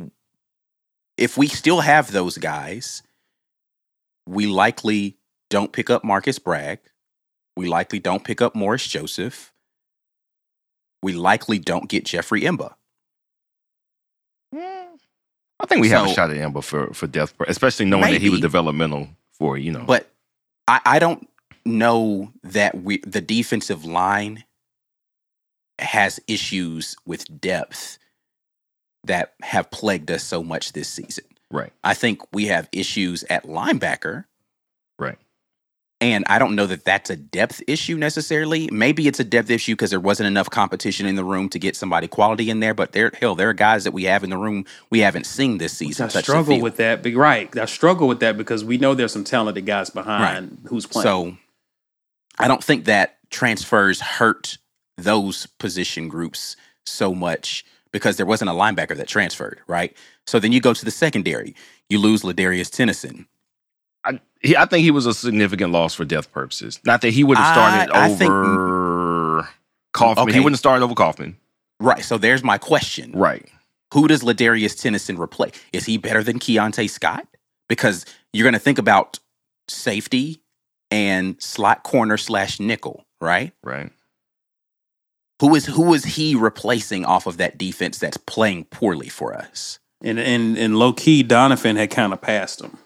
if 1.19 1.37
we 1.37 1.47
still 1.47 1.81
have 1.81 2.11
those 2.11 2.37
guys, 2.37 3.03
we 4.27 4.47
likely 4.47 5.17
don't 5.49 5.71
pick 5.71 5.89
up 5.89 6.03
Marcus 6.03 6.39
Bragg. 6.39 6.79
We 7.55 7.67
likely 7.67 7.99
don't 7.99 8.23
pick 8.23 8.41
up 8.41 8.55
Morris 8.55 8.87
Joseph 8.87 9.53
we 11.01 11.13
likely 11.13 11.59
don't 11.59 11.89
get 11.89 12.05
Jeffrey 12.05 12.41
M'ba. 12.41 12.73
I 15.61 15.65
think 15.67 15.81
we 15.81 15.89
have 15.89 16.07
a 16.07 16.13
shot 16.13 16.31
at 16.31 16.37
Amber 16.37 16.61
for 16.61 16.93
for 16.93 17.05
depth, 17.07 17.33
especially 17.47 17.85
knowing 17.85 18.13
that 18.13 18.21
he 18.21 18.29
was 18.29 18.39
developmental 18.39 19.09
for 19.33 19.57
you 19.57 19.71
know. 19.71 19.83
But 19.85 20.09
I, 20.67 20.79
I 20.85 20.99
don't 20.99 21.27
know 21.65 22.31
that 22.43 22.81
we 22.81 22.99
the 22.99 23.21
defensive 23.21 23.85
line 23.85 24.45
has 25.77 26.19
issues 26.27 26.95
with 27.05 27.39
depth 27.39 27.98
that 29.05 29.33
have 29.41 29.71
plagued 29.71 30.11
us 30.11 30.23
so 30.23 30.43
much 30.43 30.73
this 30.73 30.89
season. 30.89 31.25
right, 31.51 31.71
I 31.83 31.93
think 31.93 32.21
we 32.33 32.47
have 32.47 32.69
issues 32.71 33.23
at 33.29 33.43
linebacker, 33.45 34.25
right, 34.97 35.17
and 36.01 36.23
I 36.27 36.39
don't 36.39 36.55
know 36.55 36.65
that 36.65 36.85
that's 36.85 37.09
a 37.09 37.17
depth 37.17 37.61
issue 37.67 37.97
necessarily. 37.97 38.69
Maybe 38.71 39.07
it's 39.07 39.19
a 39.19 39.23
depth 39.23 39.49
issue 39.49 39.73
because 39.73 39.89
there 39.89 39.99
wasn't 39.99 40.27
enough 40.27 40.49
competition 40.49 41.05
in 41.05 41.15
the 41.15 41.25
room 41.25 41.49
to 41.49 41.59
get 41.59 41.75
somebody 41.75 42.07
quality 42.07 42.49
in 42.49 42.61
there. 42.61 42.73
But 42.73 42.93
there, 42.93 43.11
hell, 43.19 43.35
there 43.35 43.49
are 43.49 43.53
guys 43.53 43.83
that 43.83 43.91
we 43.91 44.05
have 44.05 44.23
in 44.23 44.29
the 44.29 44.37
room 44.37 44.65
we 44.89 44.99
haven't 44.99 45.25
seen 45.25 45.57
this 45.57 45.73
season. 45.73 46.05
I 46.05 46.21
struggle 46.21 46.61
with 46.61 46.77
that. 46.77 47.03
But 47.03 47.15
right, 47.15 47.55
I 47.57 47.65
struggle 47.65 48.07
with 48.07 48.21
that 48.21 48.37
because 48.37 48.63
we 48.63 48.77
know 48.77 48.93
there's 48.93 49.11
some 49.11 49.25
talented 49.25 49.65
guys 49.65 49.89
behind 49.89 50.59
who's 50.69 50.85
playing. 50.85 51.03
So 51.03 51.37
I 52.37 52.47
don't 52.47 52.63
think 52.63 52.85
that 52.85 53.17
transfers 53.29 53.99
hurt 53.99 54.57
those 54.97 55.47
position 55.47 56.07
groups 56.07 56.55
so 56.85 57.13
much 57.13 57.65
because 57.91 58.17
there 58.17 58.25
wasn't 58.25 58.49
a 58.49 58.53
linebacker 58.53 58.95
that 58.97 59.07
transferred, 59.07 59.59
right? 59.67 59.95
So 60.27 60.39
then 60.39 60.51
you 60.51 60.61
go 60.61 60.73
to 60.73 60.85
the 60.85 60.91
secondary. 60.91 61.55
You 61.89 61.99
lose 61.99 62.21
Ladarius 62.23 62.69
Tennyson. 62.69 63.27
I, 64.05 64.19
he, 64.41 64.55
I 64.55 64.65
think 64.65 64.83
he 64.83 64.91
was 64.91 65.05
a 65.05 65.13
significant 65.13 65.71
loss 65.71 65.93
for 65.95 66.05
depth 66.05 66.31
purposes. 66.31 66.79
Not 66.85 67.01
that 67.01 67.09
he 67.11 67.23
would 67.23 67.37
have 67.37 67.53
started 67.53 67.91
I- 67.93 68.05
I 68.05 68.09
think- 68.09 68.31
over 68.31 69.49
Kaufman. 69.93 70.33
He 70.33 70.39
wouldn't 70.39 70.53
have 70.53 70.59
started 70.59 70.83
over 70.83 70.93
Kaufman. 70.95 71.37
Right. 71.79 72.03
So 72.03 72.17
there's 72.17 72.43
my 72.43 72.57
question. 72.57 73.11
Right. 73.13 73.47
Who 73.93 74.07
does 74.07 74.21
Ladarius 74.21 74.79
Tennyson 74.79 75.17
replace? 75.17 75.53
Is 75.73 75.85
he 75.85 75.97
better 75.97 76.23
than 76.23 76.37
Keionte 76.39 76.89
Scott? 76.89 77.25
Because 77.67 78.05
you're 78.33 78.43
going 78.43 78.53
to 78.53 78.59
think 78.59 78.77
about 78.77 79.19
safety 79.67 80.41
and 80.91 81.41
slot 81.41 81.83
corner 81.83 82.17
slash 82.17 82.59
nickel, 82.59 83.05
right? 83.21 83.51
Right. 83.63 83.91
Who 85.41 85.55
is 85.55 85.65
who 85.65 85.93
is 85.93 86.03
he 86.03 86.35
replacing 86.35 87.05
off 87.05 87.25
of 87.25 87.37
that 87.37 87.57
defense 87.57 87.97
that's 87.97 88.17
playing 88.17 88.65
poorly 88.65 89.09
for 89.09 89.33
us? 89.33 89.79
and 90.03 90.17
and 90.19 90.57
and 90.57 90.77
low 90.79 90.93
key, 90.93 91.23
Donovan 91.23 91.75
had 91.75 91.89
kind 91.91 92.13
of 92.13 92.21
passed 92.21 92.61
him. 92.61 92.77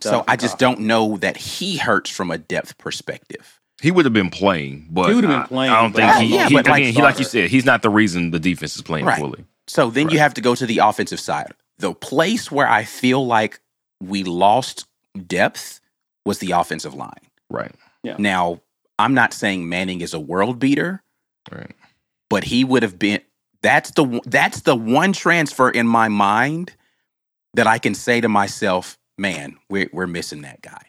So 0.00 0.24
I 0.28 0.36
just 0.36 0.58
don't 0.58 0.80
know 0.80 1.16
that 1.18 1.36
he 1.36 1.78
hurts 1.78 2.10
from 2.10 2.30
a 2.30 2.36
depth 2.38 2.76
perspective. 2.78 3.58
He 3.82 3.90
would 3.90 4.04
have 4.04 4.12
been 4.12 4.28
playing, 4.30 4.88
but 4.90 5.08
He 5.08 5.14
would 5.14 5.24
have 5.24 5.30
been 5.32 5.40
I- 5.42 5.46
playing, 5.46 5.72
I 5.72 5.80
don't 5.82 5.92
think 5.94 6.12
he. 6.16 6.34
yeah, 6.34 6.48
he, 6.48 6.54
but 6.54 6.66
like 6.66 6.82
again, 6.82 6.92
he 6.94 7.00
like 7.02 7.18
you 7.18 7.24
said, 7.24 7.48
he's 7.50 7.64
not 7.64 7.80
the 7.82 7.88
reason 7.88 8.30
the 8.30 8.38
defense 8.38 8.76
is 8.76 8.82
playing 8.82 9.06
Right. 9.06 9.18
poorly. 9.18 9.44
So 9.68 9.88
then 9.88 10.10
you 10.10 10.18
have 10.18 10.34
to 10.34 10.40
go 10.42 10.54
to 10.54 10.66
the 10.66 10.78
offensive 10.78 11.18
side. 11.20 11.52
The 11.78 11.94
place 11.94 12.50
where 12.52 12.68
I 12.68 12.84
feel 12.84 13.26
like 13.26 13.60
we 14.02 14.22
lost 14.24 14.86
depth 15.26 15.80
was 16.26 16.38
the 16.40 16.50
offensive 16.52 16.92
line. 16.94 17.30
Right. 17.48 17.72
Yeah. 18.02 18.16
Now, 18.18 18.60
I'm 18.98 19.14
not 19.14 19.32
saying 19.32 19.66
Manning 19.68 20.02
is 20.02 20.12
a 20.12 20.20
world 20.20 20.58
beater, 20.58 21.02
Right. 21.50 21.70
But 22.30 22.44
he 22.44 22.64
would 22.64 22.82
have 22.82 22.98
been 22.98 23.20
that's 23.62 23.90
the 23.90 24.04
one- 24.04 24.20
that's 24.24 24.62
the 24.62 24.74
one 24.74 25.12
transfer 25.12 25.68
in 25.68 25.86
my 25.86 26.08
mind 26.08 26.74
that 27.54 27.66
I 27.66 27.78
can 27.78 27.94
say 27.94 28.20
to 28.22 28.28
myself, 28.28 28.96
man, 29.18 29.58
we're 29.68 29.90
we're 29.92 30.06
missing 30.06 30.42
that 30.42 30.62
guy. 30.62 30.80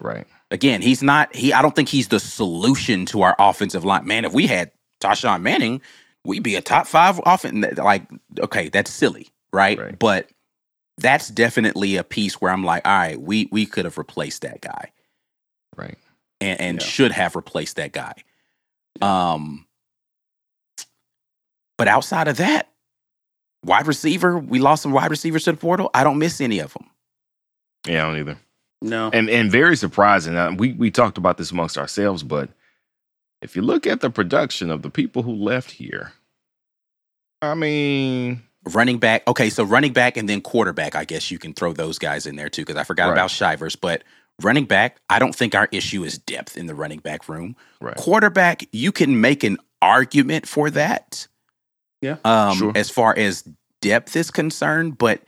Right. 0.00 0.26
Again, 0.52 0.82
he's 0.82 1.02
not 1.02 1.34
he 1.34 1.52
I 1.52 1.62
don't 1.62 1.74
think 1.74 1.88
he's 1.88 2.08
the 2.08 2.20
solution 2.20 3.06
to 3.06 3.22
our 3.22 3.34
offensive 3.40 3.84
line. 3.84 4.06
Man, 4.06 4.24
if 4.24 4.32
we 4.32 4.46
had 4.46 4.70
Tashawn 5.00 5.42
Manning, 5.42 5.80
we'd 6.24 6.42
be 6.44 6.54
a 6.54 6.60
top 6.62 6.86
5 6.86 7.20
offense 7.26 7.76
like 7.78 8.06
okay, 8.38 8.68
that's 8.68 8.92
silly, 8.92 9.28
right? 9.52 9.76
Right. 9.78 9.98
But 9.98 10.28
that's 10.98 11.28
definitely 11.28 11.96
a 11.96 12.04
piece 12.04 12.40
where 12.40 12.52
I'm 12.52 12.62
like, 12.64 12.86
all 12.86 12.96
right, 12.96 13.20
we 13.20 13.48
we 13.50 13.66
could 13.66 13.84
have 13.84 13.98
replaced 13.98 14.42
that 14.42 14.60
guy 14.60 14.92
Right. 15.76 15.98
and, 16.40 16.60
and 16.60 16.80
Yeah. 16.80 16.86
should 16.86 17.12
have 17.12 17.34
replaced 17.36 17.76
that 17.76 17.92
guy. 17.92 18.14
Um, 19.02 19.66
but 21.78 21.88
outside 21.88 22.28
of 22.28 22.36
that, 22.38 22.70
wide 23.64 23.86
receiver, 23.86 24.38
we 24.38 24.58
lost 24.58 24.82
some 24.82 24.92
wide 24.92 25.10
receivers 25.10 25.44
to 25.44 25.52
the 25.52 25.58
portal. 25.58 25.90
I 25.94 26.04
don't 26.04 26.18
miss 26.18 26.40
any 26.40 26.58
of 26.58 26.72
them. 26.72 26.86
Yeah, 27.86 28.04
I 28.04 28.08
don't 28.08 28.18
either. 28.20 28.38
No. 28.82 29.10
And 29.12 29.28
and 29.30 29.50
very 29.50 29.76
surprising. 29.76 30.36
Uh, 30.36 30.52
we 30.56 30.72
we 30.72 30.90
talked 30.90 31.18
about 31.18 31.38
this 31.38 31.50
amongst 31.50 31.78
ourselves, 31.78 32.22
but 32.22 32.50
if 33.42 33.56
you 33.56 33.62
look 33.62 33.86
at 33.86 34.00
the 34.00 34.10
production 34.10 34.70
of 34.70 34.82
the 34.82 34.90
people 34.90 35.22
who 35.22 35.32
left 35.34 35.70
here, 35.72 36.12
I 37.42 37.54
mean, 37.54 38.42
Running 38.72 38.98
back, 38.98 39.22
okay, 39.28 39.48
so 39.48 39.62
running 39.62 39.92
back 39.92 40.16
and 40.16 40.28
then 40.28 40.40
quarterback, 40.40 40.96
I 40.96 41.04
guess 41.04 41.30
you 41.30 41.38
can 41.38 41.52
throw 41.52 41.72
those 41.72 42.00
guys 42.00 42.26
in 42.26 42.34
there 42.34 42.48
too, 42.48 42.62
because 42.62 42.76
I 42.76 42.82
forgot 42.82 43.06
Right. 43.06 43.12
about 43.12 43.30
Shivers. 43.30 43.76
But 43.76 44.02
running 44.42 44.64
back, 44.64 44.96
I 45.08 45.20
don't 45.20 45.34
think 45.36 45.54
our 45.54 45.68
issue 45.70 46.02
is 46.02 46.18
depth 46.18 46.56
in 46.56 46.66
the 46.66 46.74
running 46.74 46.98
back 46.98 47.28
room. 47.28 47.54
right. 47.80 47.96
Quarterback, 47.96 48.64
you 48.72 48.90
can 48.90 49.20
make 49.20 49.44
an 49.44 49.58
argument 49.80 50.48
for 50.48 50.68
that. 50.70 51.28
Yeah. 52.02 52.16
Um, 52.24 52.56
Sure. 52.58 52.72
as 52.74 52.90
far 52.90 53.16
as 53.16 53.44
depth 53.80 54.16
is 54.16 54.30
concerned, 54.30 54.98
but 54.98 55.22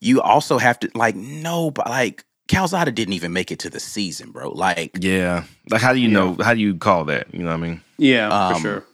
you 0.00 0.20
also 0.20 0.58
have 0.58 0.78
to 0.80 0.90
like 0.94 1.14
no, 1.14 1.70
but 1.70 1.88
like 1.88 2.24
Calzada 2.48 2.90
didn't 2.90 3.14
even 3.14 3.32
make 3.32 3.52
it 3.52 3.58
to 3.60 3.70
the 3.70 3.78
season, 3.80 4.32
bro. 4.32 4.50
Like, 4.50 4.98
Yeah. 5.00 5.44
Like, 5.70 5.80
how 5.82 5.92
do 5.92 6.00
you 6.00 6.08
Yeah. 6.08 6.14
know? 6.14 6.36
How 6.42 6.54
do 6.54 6.60
you 6.60 6.74
call 6.74 7.04
that? 7.06 7.32
You 7.32 7.40
know 7.40 7.46
what 7.50 7.54
I 7.54 7.68
mean? 7.68 7.80
yeah, 7.98 8.28
um, 8.28 8.54
for 8.54 8.60
sure. 8.60 8.84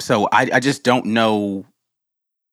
so 0.00 0.28
I, 0.32 0.48
I 0.54 0.60
just 0.60 0.82
don't 0.84 1.06
know. 1.06 1.64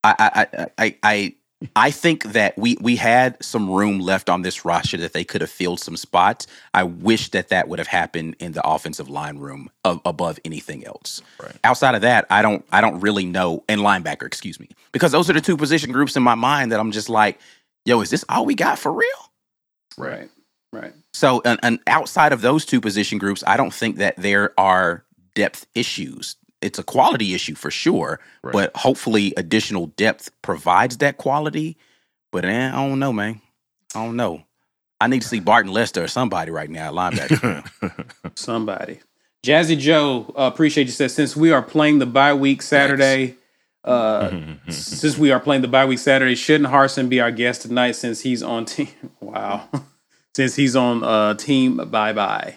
I, 0.04 0.14
I, 0.20 0.68
I, 0.78 0.96
I, 1.02 1.36
I, 1.76 1.92
think 1.92 2.24
that 2.24 2.58
we 2.58 2.78
we 2.82 2.96
had 2.96 3.42
some 3.44 3.70
room 3.70 4.00
left 4.00 4.30
on 4.30 4.42
this 4.42 4.66
roster 4.66 4.98
that 4.98 5.14
they 5.14 5.24
could 5.24 5.42
have 5.42 5.50
filled 5.50 5.80
some 5.80 5.98
spots. 5.98 6.48
I 6.74 6.84
wish 6.84 7.32
that 7.32 7.50
that 7.50 7.68
would 7.68 7.80
have 7.80 7.88
happened 7.88 8.36
in 8.40 8.52
the 8.52 8.66
offensive 8.68 9.10
line 9.10 9.38
room 9.38 9.70
of, 9.84 10.02
above 10.06 10.40
anything 10.46 10.86
else. 10.86 11.22
Right. 11.42 11.56
Outside 11.64 11.96
of 11.96 12.02
that, 12.02 12.26
I 12.30 12.42
don't 12.42 12.66
I 12.72 12.82
don't 12.82 13.00
really 13.00 13.26
know. 13.26 13.64
And 13.68 13.82
linebacker, 13.82 14.26
excuse 14.26 14.60
me, 14.60 14.70
because 14.92 15.12
those 15.12 15.30
are 15.30 15.34
the 15.34 15.42
two 15.42 15.58
position 15.58 15.92
groups 15.92 16.16
in 16.16 16.24
my 16.24 16.36
mind 16.36 16.72
that 16.72 16.80
I'm 16.80 16.92
just 16.92 17.10
like, 17.10 17.40
yo, 17.86 18.02
is 18.02 18.10
this 18.10 18.26
all 18.30 18.46
we 18.46 18.56
got 18.56 18.80
for 18.80 18.92
real? 18.92 19.10
Right. 19.98 20.30
Right. 20.72 20.94
So, 21.14 21.42
and, 21.46 21.58
and 21.64 21.80
outside 21.88 22.34
of 22.34 22.42
those 22.42 22.66
two 22.66 22.82
position 22.82 23.18
groups, 23.18 23.44
I 23.48 23.56
don't 23.56 23.74
think 23.74 23.98
that 23.98 24.18
there 24.18 24.54
are 24.60 25.06
depth 25.34 25.68
issues. 25.74 26.36
It's 26.62 26.80
a 26.80 26.84
quality 26.84 27.34
issue 27.34 27.56
for 27.56 27.70
sure, 27.72 28.20
Right. 28.44 28.54
but 28.54 28.76
hopefully 28.76 29.34
additional 29.38 29.88
depth 29.88 30.30
provides 30.42 30.98
that 30.98 31.18
quality. 31.18 31.78
But 32.32 32.46
eh, 32.46 32.68
I 32.70 32.72
don't 32.88 33.00
know, 33.00 33.14
man. 33.14 33.42
I 33.94 34.04
don't 34.06 34.16
know. 34.16 34.44
I 35.00 35.08
need 35.08 35.22
to 35.22 35.28
see 35.28 35.40
Barton 35.40 35.72
Lester 35.74 36.04
or 36.04 36.08
somebody 36.08 36.52
right 36.52 36.70
now 36.70 36.88
at 36.88 36.94
linebacker. 37.14 38.10
Somebody. 38.36 39.00
Jazzy 39.46 39.78
Joe, 39.78 40.34
uh, 40.38 40.50
appreciate 40.52 40.88
you 40.88 40.92
said 40.94 41.12
since 41.12 41.36
we 41.36 41.52
are 41.52 41.62
playing 41.62 42.00
the 42.00 42.06
bye 42.06 42.34
week 42.34 42.62
Saturday, 42.62 43.36
uh, 43.84 44.32
since 44.70 45.18
we 45.18 45.32
are 45.32 45.40
playing 45.40 45.62
the 45.62 45.68
bye 45.68 45.86
week 45.86 46.00
Saturday, 46.00 46.34
shouldn't 46.36 46.72
Harsin 46.72 47.10
be 47.10 47.20
our 47.22 47.30
guest 47.32 47.62
tonight 47.64 47.92
since 47.92 48.22
he's 48.22 48.42
on 48.42 48.66
team? 48.66 48.88
Wow, 49.20 49.70
since 50.34 50.56
he's 50.56 50.76
on 50.76 51.04
uh, 51.04 51.36
team 51.36 51.78
bye 51.92 52.14
bye. 52.14 52.56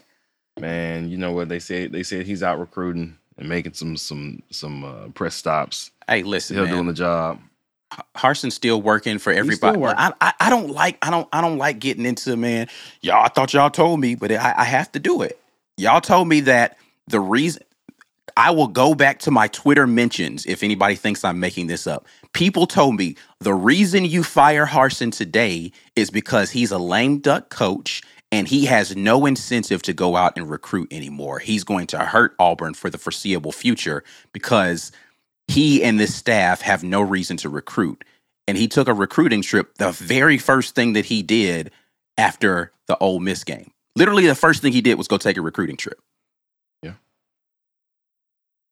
Man, 0.58 1.10
you 1.10 1.18
know 1.18 1.32
what 1.32 1.48
they 1.50 1.58
said? 1.60 1.92
They 1.92 2.02
said 2.04 2.24
he's 2.26 2.42
out 2.42 2.58
recruiting 2.58 3.18
and 3.38 3.48
making 3.48 3.74
some 3.74 3.96
some 3.96 4.42
some 4.50 4.84
uh, 4.84 5.08
press 5.14 5.34
stops. 5.34 5.90
hey, 6.08 6.22
listen, 6.22 6.54
Still 6.56 6.64
man. 6.64 6.74
doing 6.74 6.86
the 6.86 6.92
job. 6.92 7.40
Harsin's 8.14 8.54
still 8.54 8.82
working 8.82 9.18
for 9.18 9.32
everybody. 9.32 9.78
working. 9.78 9.98
I, 9.98 10.12
I 10.20 10.34
I 10.40 10.50
don't 10.50 10.70
like 10.70 10.98
I 11.00 11.10
don't 11.10 11.26
I 11.32 11.40
don't 11.40 11.56
like 11.56 11.78
getting 11.78 12.04
into 12.04 12.36
man. 12.36 12.68
Y'all, 13.00 13.24
I 13.24 13.28
thought 13.28 13.54
y'all 13.54 13.70
told 13.70 14.00
me, 14.00 14.14
but 14.14 14.30
I, 14.30 14.54
I 14.58 14.64
have 14.64 14.92
to 14.92 14.98
do 14.98 15.22
it. 15.22 15.40
Y'all 15.78 16.00
told 16.02 16.28
me 16.28 16.40
that 16.40 16.76
the 17.06 17.20
reason 17.20 17.62
I 18.36 18.50
will 18.50 18.66
go 18.68 18.94
back 18.94 19.20
to 19.20 19.30
my 19.30 19.48
Twitter 19.48 19.86
mentions 19.86 20.44
if 20.46 20.62
anybody 20.62 20.96
thinks 20.96 21.24
I'm 21.24 21.40
making 21.40 21.66
this 21.68 21.86
up. 21.86 22.06
People 22.34 22.66
told 22.66 22.96
me 22.96 23.16
the 23.40 23.54
reason 23.54 24.04
you 24.04 24.22
fire 24.22 24.66
Harsin 24.66 25.10
today 25.10 25.72
is 25.96 26.10
because 26.10 26.50
he's 26.50 26.70
a 26.70 26.78
lame 26.78 27.18
duck 27.18 27.48
coach 27.48 28.02
and 28.30 28.46
he 28.46 28.66
has 28.66 28.94
no 28.94 29.26
incentive 29.26 29.82
to 29.82 29.92
go 29.92 30.16
out 30.16 30.36
and 30.36 30.50
recruit 30.50 30.92
anymore. 30.92 31.38
He's 31.38 31.64
going 31.64 31.86
to 31.88 31.98
hurt 31.98 32.34
Auburn 32.38 32.74
for 32.74 32.90
the 32.90 32.98
foreseeable 32.98 33.52
future 33.52 34.04
because 34.32 34.92
he 35.46 35.82
and 35.82 35.98
this 35.98 36.14
staff 36.14 36.60
have 36.60 36.84
no 36.84 37.00
reason 37.00 37.36
to 37.38 37.48
recruit. 37.48 38.04
And 38.46 38.56
he 38.56 38.68
took 38.68 38.88
a 38.88 38.94
recruiting 38.94 39.42
trip, 39.42 39.74
the 39.76 39.92
very 39.92 40.38
first 40.38 40.74
thing 40.74 40.94
that 40.94 41.06
he 41.06 41.22
did 41.22 41.70
after 42.16 42.72
the 42.86 42.96
Ole 42.98 43.20
Miss 43.20 43.44
game. 43.44 43.70
Literally, 43.96 44.26
the 44.26 44.34
first 44.34 44.62
thing 44.62 44.72
he 44.72 44.80
did 44.80 44.96
was 44.96 45.08
go 45.08 45.18
take 45.18 45.36
a 45.36 45.42
recruiting 45.42 45.76
trip. 45.76 46.00
Yeah. 46.82 46.94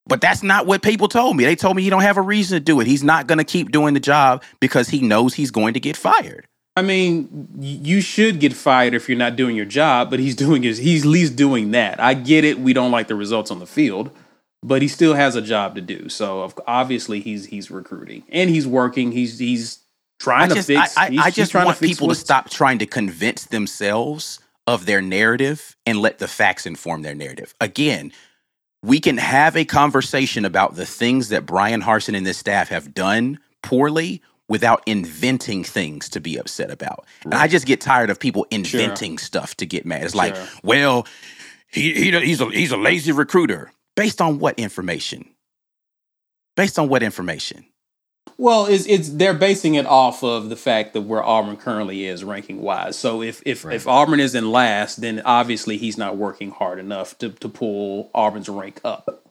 But 0.07 0.21
that's 0.21 0.43
not 0.43 0.67
what 0.67 0.83
people 0.83 1.09
told 1.09 1.37
me. 1.37 1.45
They 1.45 1.57
told 1.57 1.77
me 1.77 1.83
he 1.83 1.91
don't 1.91 2.03
have 2.03 2.17
a 2.17 2.23
reason 2.23 2.57
to 2.57 2.61
do 2.61 2.81
it. 2.81 2.87
He's 2.87 3.03
not 3.03 3.27
going 3.27 3.39
to 3.39 3.45
keep 3.45 3.71
doing 3.71 3.95
the 3.95 4.01
job 4.01 4.43
because 4.61 4.89
he 4.89 5.01
knows 5.01 5.35
he's 5.35 5.51
going 5.51 5.75
to 5.75 5.81
get 5.81 5.97
fired. 5.97 6.47
I 6.77 6.83
mean, 6.83 7.49
you 7.59 8.03
should 8.03 8.39
get 8.39 8.53
fired 8.53 8.93
if 8.93 9.09
you're 9.09 9.17
not 9.17 9.35
doing 9.35 9.57
your 9.57 9.65
job, 9.65 10.11
but 10.11 10.21
he's 10.21 10.37
doing 10.37 10.63
his. 10.63 10.79
He's 10.79 11.05
at 11.05 11.09
least 11.09 11.35
doing 11.35 11.71
that. 11.71 11.99
I 11.99 12.13
get 12.15 12.45
it. 12.45 12.61
We 12.61 12.75
don't 12.75 12.91
like 12.91 13.09
the 13.09 13.15
results 13.15 13.51
on 13.51 13.61
the 13.61 13.67
field, 13.67 14.11
but 14.63 14.83
he 14.83 14.89
still 14.89 15.15
has 15.15 15.37
a 15.37 15.43
job 15.43 15.75
to 15.77 15.81
do. 15.81 16.11
So 16.11 16.53
obviously 16.67 17.21
he's 17.21 17.47
he's 17.47 17.71
recruiting 17.71 18.25
and 18.29 18.51
he's 18.51 18.67
working. 18.67 19.13
He's 19.13 19.39
he's 19.39 19.79
trying 20.21 20.51
I 20.51 20.55
just, 20.55 20.69
to 20.69 20.79
fix. 20.79 20.97
I, 20.99 21.07
I, 21.07 21.11
he's- 21.11 21.25
I 21.25 21.31
just 21.31 21.53
trying 21.53 21.65
want 21.65 21.79
fix 21.79 21.93
people 21.93 22.09
to 22.09 22.15
stop 22.15 22.51
trying 22.51 22.79
to 22.81 22.87
convince 22.87 23.47
themselves 23.47 24.39
of 24.67 24.85
their 24.85 25.01
narrative 25.01 25.77
and 25.87 26.01
let 26.01 26.19
the 26.19 26.29
facts 26.29 26.67
inform 26.67 27.03
their 27.03 27.15
narrative. 27.15 27.55
Again, 27.61 28.13
we 28.83 29.01
can 29.01 29.17
have 29.17 29.57
a 29.57 29.65
conversation 29.65 30.45
about 30.45 30.75
the 30.77 30.87
things 30.87 31.31
that 31.31 31.47
Bryan 31.47 31.83
Harsin 31.83 32.17
and 32.17 32.27
this 32.27 32.37
staff 32.39 32.69
have 32.69 32.93
done 32.93 33.39
poorly 33.63 34.23
without 34.49 34.83
inventing 34.87 35.65
things 35.65 36.09
to 36.11 36.21
be 36.21 36.37
upset 36.37 36.71
about. 36.71 37.05
And 37.25 37.35
I 37.35 37.49
just 37.49 37.67
get 37.67 37.81
tired 37.81 38.11
of 38.11 38.21
people 38.21 38.47
inventing 38.51 39.19
stuff 39.19 39.57
to 39.57 39.67
get 39.67 39.85
mad. 39.85 40.05
It's 40.05 40.15
like, 40.15 40.37
well, 40.63 41.07
he, 41.69 41.93
he 41.95 42.11
he's 42.21 42.41
a 42.41 42.47
he's 42.51 42.73
a 42.73 42.77
lazy 42.77 43.13
recruiter. 43.13 43.73
Based 43.97 44.21
on 44.21 44.39
what 44.39 44.59
information? 44.59 45.29
Based 46.55 46.79
on 46.79 46.89
what 46.89 47.03
information? 47.03 47.67
Well, 48.39 48.67
it's 48.67 48.87
it's 48.87 49.09
they're 49.09 49.35
basing 49.35 49.75
it 49.77 49.87
off 49.87 50.23
of 50.23 50.51
the 50.51 50.57
fact 50.57 50.93
that 50.93 51.03
where 51.03 51.25
Auburn 51.25 51.57
currently 51.57 52.05
is 52.05 52.23
ranking 52.23 52.61
wise. 52.61 52.97
So 52.99 53.23
if 53.23 53.43
if 53.47 53.65
if 53.65 53.89
Auburn 53.89 54.21
is 54.21 54.35
in 54.35 54.53
last, 54.53 55.01
then 55.01 55.23
obviously 55.25 55.79
he's 55.79 55.97
not 55.97 56.17
working 56.17 56.51
hard 56.51 56.79
enough 56.79 57.17
to 57.19 57.31
to 57.31 57.49
pull 57.49 58.11
Auburn's 58.15 58.49
rank 58.49 58.81
up. 58.85 59.26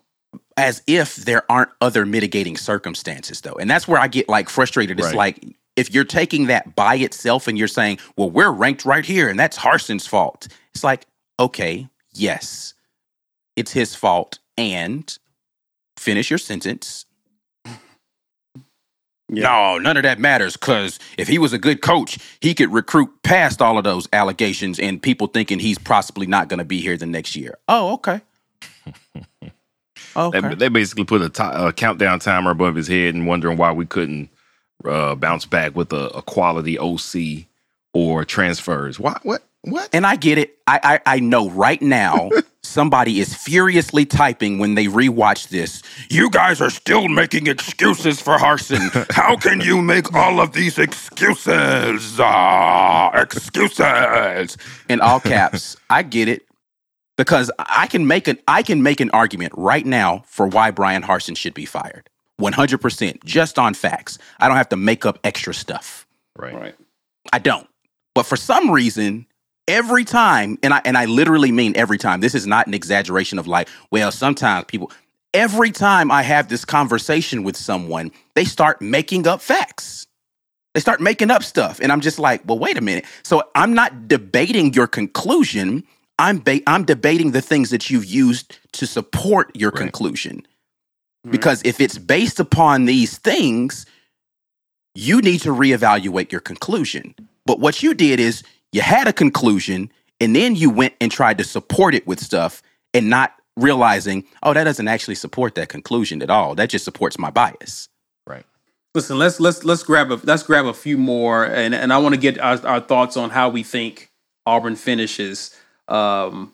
As 0.57 0.81
if 0.87 1.15
there 1.17 1.49
aren't 1.51 1.71
other 1.81 2.05
mitigating 2.05 2.55
circumstances 2.57 3.41
though. 3.41 3.55
And 3.59 3.69
that's 3.69 3.87
where 3.87 3.99
i 3.99 4.07
get 4.07 4.29
like 4.29 4.49
frustrated. 4.49 4.99
It's 4.99 5.07
Right. 5.07 5.15
like 5.15 5.55
if 5.75 5.93
you're 5.93 6.05
taking 6.05 6.47
that 6.47 6.75
by 6.75 6.95
itself 6.95 7.47
and 7.49 7.57
you're 7.57 7.67
saying 7.67 7.99
well 8.15 8.29
we're 8.29 8.51
ranked 8.51 8.85
right 8.85 9.05
here 9.05 9.27
and 9.27 9.37
that's 9.37 9.57
harsin's 9.57 10.07
fault 10.07 10.47
it's 10.73 10.83
like 10.85 11.05
okay 11.37 11.89
yes 12.13 12.73
it's 13.57 13.71
his 13.73 13.93
fault 13.95 14.39
and 14.57 15.17
finish 15.97 16.29
your 16.29 16.37
sentence. 16.39 17.05
No 19.27 19.77
none 19.79 19.97
of 19.97 20.03
that 20.03 20.19
matters 20.19 20.55
because 20.55 20.99
if 21.17 21.27
he 21.27 21.37
was 21.39 21.51
a 21.51 21.57
good 21.57 21.81
coach 21.81 22.19
he 22.39 22.53
could 22.53 22.71
recruit 22.71 23.09
past 23.23 23.61
all 23.61 23.77
of 23.77 23.83
those 23.83 24.07
allegations 24.13 24.79
and 24.79 25.01
people 25.01 25.27
thinking 25.27 25.59
he's 25.59 25.79
possibly 25.79 26.27
not 26.27 26.47
going 26.47 26.59
to 26.59 26.63
be 26.65 26.79
here 26.79 26.95
the 26.95 27.05
next 27.07 27.35
year. 27.35 27.57
Oh 27.67 27.93
okay 27.95 28.21
okay 30.15 30.41
They, 30.41 30.55
they 30.55 30.69
basically 30.69 31.05
put 31.05 31.21
a 31.39 31.73
countdown 31.73 32.19
timer 32.19 32.51
above 32.51 32.75
his 32.75 32.87
head 32.87 33.15
and 33.15 33.27
wondering 33.27 33.57
why 33.57 33.71
we 33.71 33.85
couldn't 33.85 34.29
uh, 34.83 35.15
bounce 35.15 35.45
back 35.45 35.75
with 35.75 35.91
a, 35.93 36.07
a 36.09 36.21
quality 36.21 36.77
OC 36.77 37.47
or 37.93 38.25
transfers. 38.25 38.99
Why? 38.99 39.17
What? 39.23 39.43
What? 39.61 39.89
And 39.93 40.05
I 40.05 40.15
get 40.15 40.37
it. 40.37 40.57
I 40.67 40.99
I, 41.05 41.15
I 41.15 41.19
know 41.19 41.49
right 41.49 41.81
now 41.81 42.29
somebody 42.61 43.19
is 43.19 43.33
furiously 43.33 44.05
typing 44.05 44.59
when 44.59 44.75
they 44.75 44.85
rewatch 44.85 45.49
this. 45.49 45.81
You 46.09 46.29
guys 46.29 46.61
are 46.61 46.69
still 46.69 47.07
making 47.07 47.47
excuses 47.47 48.21
for 48.21 48.37
Harsin. 48.37 49.11
How 49.11 49.37
can 49.37 49.61
you 49.61 49.81
make 49.81 50.13
all 50.13 50.39
of 50.39 50.53
these 50.53 50.77
excuses? 50.77 52.19
Ah, 52.19 53.11
excuses. 53.19 54.57
In 54.89 55.01
all 55.01 55.19
caps. 55.19 55.77
I 55.89 56.03
get 56.03 56.27
it. 56.27 56.44
Because 57.17 57.49
I 57.57 57.87
can 57.87 58.07
make 58.07 58.27
an 58.27 58.39
I 58.47 58.61
can 58.61 58.83
make 58.83 58.99
an 58.99 59.09
argument 59.11 59.53
right 59.55 59.85
now 59.85 60.23
for 60.27 60.47
why 60.47 60.71
Bryan 60.71 61.03
Harsin 61.03 61.37
should 61.37 61.53
be 61.53 61.65
fired. 61.65 62.09
100% 62.41 63.23
just 63.23 63.57
on 63.57 63.73
facts. 63.73 64.17
I 64.39 64.49
don't 64.49 64.57
have 64.57 64.69
to 64.69 64.75
make 64.75 65.05
up 65.05 65.19
extra 65.23 65.53
stuff. 65.53 66.05
Right. 66.37 66.53
Right. 66.53 66.75
I 67.31 67.39
don't. 67.39 67.67
But 68.13 68.25
for 68.25 68.35
some 68.35 68.69
reason, 68.69 69.25
every 69.67 70.03
time, 70.03 70.57
and 70.61 70.73
I 70.73 70.81
and 70.83 70.97
I 70.97 71.05
literally 71.05 71.51
mean 71.51 71.73
every 71.77 71.97
time, 71.97 72.19
this 72.19 72.35
is 72.35 72.45
not 72.45 72.67
an 72.67 72.73
exaggeration 72.73 73.39
of 73.39 73.47
like, 73.47 73.69
well, 73.91 74.11
sometimes 74.11 74.65
people 74.67 74.91
every 75.35 75.69
time 75.69 76.09
I 76.11 76.23
have 76.23 76.47
this 76.47 76.63
conversation 76.63 77.43
with 77.43 77.57
someone, 77.57 78.11
they 78.35 78.45
start 78.45 78.81
making 78.81 79.27
up 79.27 79.41
facts. 79.41 80.07
They 80.73 80.79
start 80.79 81.01
making 81.01 81.29
up 81.29 81.43
stuff. 81.43 81.79
And 81.81 81.91
I'm 81.91 82.01
just 82.01 82.19
like, 82.19 82.41
well, 82.45 82.57
wait 82.57 82.77
a 82.77 82.81
minute. 82.81 83.05
So 83.23 83.43
I'm 83.53 83.73
not 83.73 84.07
debating 84.07 84.73
your 84.73 84.87
conclusion. 84.87 85.83
I'm 86.17 86.39
ba- 86.39 86.61
I'm 86.67 86.85
debating 86.85 87.31
the 87.31 87.41
things 87.41 87.69
that 87.71 87.89
you've 87.89 88.05
used 88.05 88.59
to 88.73 88.87
support 88.87 89.51
your 89.55 89.71
Right. 89.71 89.79
conclusion. 89.79 90.45
Because 91.29 91.61
if 91.65 91.81
it's 91.81 91.97
based 91.97 92.39
upon 92.39 92.85
these 92.85 93.17
things, 93.17 93.85
you 94.93 95.21
need 95.21 95.41
to 95.41 95.49
reevaluate 95.49 96.31
your 96.31 96.41
conclusion. 96.41 97.15
But 97.45 97.59
what 97.59 97.81
you 97.81 97.93
did 97.95 98.19
is 98.19 98.43
you 98.71 98.81
had 98.81 99.07
a 99.07 99.13
conclusion 99.13 99.91
and 100.21 100.35
then 100.35 100.55
you 100.55 100.69
went 100.69 100.93
and 101.01 101.11
tried 101.11 101.37
to 101.39 101.43
support 101.43 101.95
it 101.95 102.05
with 102.05 102.19
stuff 102.19 102.61
and 102.93 103.09
not 103.09 103.33
realizing, 103.57 104.23
oh, 104.43 104.53
that 104.53 104.65
doesn't 104.65 104.87
actually 104.87 105.15
support 105.15 105.55
that 105.55 105.69
conclusion 105.69 106.21
at 106.21 106.29
all. 106.29 106.55
That 106.55 106.69
just 106.69 106.85
supports 106.85 107.17
my 107.17 107.31
bias. 107.31 107.89
Right. 108.27 108.45
Listen, 108.93 109.17
let's 109.17 109.39
let's 109.39 109.63
let's 109.65 109.83
grab 109.83 110.11
a 110.11 110.19
let's 110.23 110.43
grab 110.43 110.65
a 110.65 110.73
few 110.73 110.97
more, 110.97 111.43
and 111.43 111.73
and 111.75 111.91
I 111.91 111.97
want 111.97 112.13
to 112.15 112.21
get 112.21 112.39
our, 112.39 112.65
our 112.65 112.79
thoughts 112.79 113.17
on 113.17 113.31
how 113.31 113.49
we 113.49 113.63
think 113.63 114.11
Auburn 114.45 114.75
finishes 114.77 115.53
um, 115.87 116.53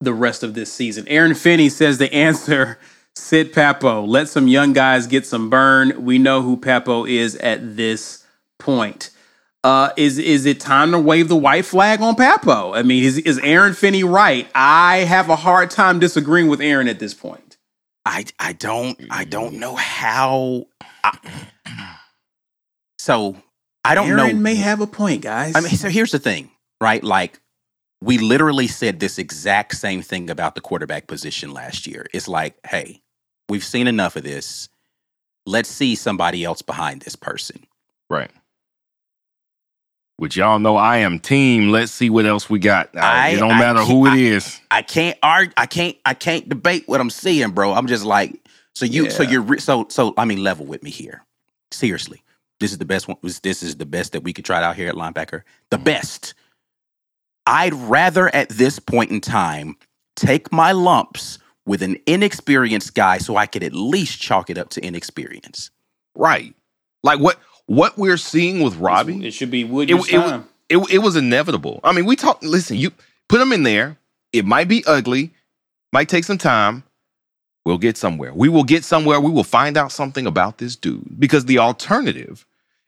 the 0.00 0.14
rest 0.14 0.42
of 0.42 0.54
this 0.54 0.72
season. 0.72 1.06
Aaron 1.08 1.34
Finney 1.34 1.68
says 1.68 1.98
the 1.98 2.12
answer: 2.12 2.78
Sid 3.16 3.52
Pappoe. 3.52 4.04
Let 4.04 4.28
some 4.28 4.48
young 4.48 4.72
guys 4.72 5.06
get 5.06 5.26
some 5.26 5.50
burn. 5.50 6.04
We 6.04 6.18
know 6.18 6.42
who 6.42 6.56
Pappoe 6.56 7.04
is 7.06 7.36
at 7.36 7.76
this 7.76 8.24
point. 8.58 9.10
Uh, 9.62 9.90
is 9.96 10.18
is 10.18 10.46
it 10.46 10.58
time 10.58 10.90
to 10.92 10.98
wave 10.98 11.28
the 11.28 11.36
white 11.36 11.66
flag 11.66 12.00
on 12.00 12.14
Pappoe? 12.14 12.72
I 12.72 12.82
mean, 12.82 13.04
is 13.04 13.18
is 13.18 13.38
Aaron 13.40 13.74
Finney 13.74 14.04
right? 14.04 14.48
I 14.54 14.98
have 14.98 15.28
a 15.28 15.36
hard 15.36 15.70
time 15.70 15.98
disagreeing 15.98 16.48
with 16.48 16.62
Aaron 16.62 16.88
at 16.88 16.98
this 16.98 17.12
point. 17.12 17.58
I 18.06 18.24
I 18.38 18.54
don't 18.54 18.98
I 19.10 19.24
don't 19.24 19.54
know 19.54 19.74
how. 19.74 20.66
I, 21.04 21.18
so 22.98 23.36
I 23.84 23.94
don't 23.94 24.08
know. 24.08 24.24
Aaron 24.24 24.36
know. 24.36 24.42
may 24.42 24.54
have 24.54 24.80
a 24.80 24.86
point, 24.86 25.22
guys. 25.22 25.54
I 25.54 25.60
mean, 25.60 25.70
so 25.70 25.90
here's 25.90 26.12
the 26.12 26.18
thing, 26.18 26.50
right? 26.80 27.04
Like 27.04 27.39
we 28.02 28.18
literally 28.18 28.66
said 28.66 29.00
this 29.00 29.18
exact 29.18 29.76
same 29.76 30.02
thing 30.02 30.30
about 30.30 30.54
the 30.54 30.60
quarterback 30.60 31.06
position 31.06 31.52
last 31.52 31.86
year. 31.86 32.06
It's 32.14 32.28
like, 32.28 32.54
hey, 32.66 33.02
we've 33.48 33.64
seen 33.64 33.86
enough 33.86 34.16
of 34.16 34.22
this. 34.22 34.68
Let's 35.46 35.68
see 35.68 35.94
somebody 35.94 36.44
else 36.44 36.62
behind 36.62 37.02
this 37.02 37.16
person. 37.16 37.66
Right. 38.08 38.30
Which 40.16 40.36
y'all 40.36 40.58
know 40.58 40.76
I 40.76 40.98
am 40.98 41.18
team. 41.18 41.70
Let's 41.70 41.92
see 41.92 42.10
what 42.10 42.26
else 42.26 42.50
we 42.50 42.58
got. 42.58 42.96
I- 42.96 43.30
it 43.30 43.38
don't 43.38 43.52
I 43.52 43.58
matter 43.58 43.78
can't- 43.80 43.90
who 43.90 44.06
it 44.06 44.10
I- 44.10 44.16
is. 44.16 44.60
I 44.70 44.82
can't 44.82 45.18
argue. 45.22 45.52
I 45.56 45.66
can't. 45.66 45.96
I 46.04 46.14
can't 46.14 46.48
debate 46.48 46.84
what 46.86 47.00
I'm 47.00 47.10
seeing, 47.10 47.50
bro. 47.50 47.72
I'm 47.72 47.86
just 47.86 48.04
like, 48.04 48.38
so 48.74 48.84
you, 48.84 49.10
so 49.10 49.22
you're, 49.22 49.58
so, 49.58 49.86
so. 49.88 50.14
I 50.16 50.24
mean, 50.26 50.42
level 50.42 50.64
with 50.66 50.82
me 50.82 50.90
here. 50.90 51.24
Seriously, 51.70 52.22
this 52.60 52.70
is 52.70 52.78
the 52.78 52.84
best 52.84 53.08
one. 53.08 53.16
This 53.22 53.40
this 53.40 53.62
is 53.62 53.76
the 53.76 53.86
best 53.86 54.12
that 54.12 54.22
we 54.22 54.32
could 54.32 54.44
try 54.44 54.62
out 54.62 54.76
here 54.76 54.88
at 54.88 54.94
linebacker. 54.94 55.42
The 55.70 55.78
mm. 55.78 55.84
best. 55.84 56.34
I'd 57.50 57.74
rather 57.74 58.32
at 58.34 58.48
this 58.48 58.78
point 58.78 59.10
in 59.10 59.20
time 59.20 59.76
take 60.14 60.52
my 60.52 60.70
lumps 60.70 61.38
with 61.66 61.82
an 61.82 61.98
inexperienced 62.06 62.94
guy, 62.94 63.18
so 63.18 63.36
I 63.36 63.46
could 63.46 63.64
at 63.64 63.72
least 63.72 64.20
chalk 64.20 64.50
it 64.50 64.56
up 64.56 64.70
to 64.70 64.84
inexperience. 64.84 65.70
Right. 66.14 66.54
Like 67.02 67.18
what 67.18 67.38
what 67.66 67.98
we're 67.98 68.16
seeing 68.16 68.62
with 68.62 68.76
Robbie. 68.76 69.26
It 69.26 69.32
should 69.32 69.50
be 69.50 69.62
it, 69.62 69.68
Woody's 69.68 70.08
it, 70.08 70.12
time. 70.12 70.48
it, 70.68 70.78
it 70.90 70.98
was 70.98 71.16
inevitable. 71.16 71.80
I 71.82 71.92
mean, 71.92 72.06
we 72.06 72.14
talk. 72.14 72.40
Listen, 72.42 72.76
you 72.76 72.92
put 73.28 73.40
him 73.40 73.52
in 73.52 73.64
there. 73.64 73.98
It 74.32 74.44
might 74.44 74.68
be 74.68 74.84
ugly, 74.86 75.32
might 75.92 76.08
take 76.08 76.24
some 76.24 76.38
time. 76.38 76.84
We'll 77.64 77.78
get 77.78 77.96
somewhere. 77.96 78.32
We 78.32 78.48
will 78.48 78.64
get 78.64 78.84
somewhere. 78.84 79.20
We 79.20 79.30
will 79.30 79.44
find 79.44 79.76
out 79.76 79.92
something 79.92 80.26
about 80.26 80.58
this 80.58 80.76
dude 80.76 81.18
because 81.18 81.46
the 81.46 81.58
alternative 81.58 82.46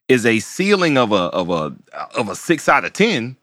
is 0.09 0.25
a 0.25 0.39
ceiling 0.39 0.97
of 0.97 1.11
a 1.11 1.15
of 1.15 1.51
a 1.51 1.75
of 2.17 2.29
a 2.29 2.37
six 2.37 2.69
out 2.69 2.85
of 2.85 2.93
ten. 2.93 3.37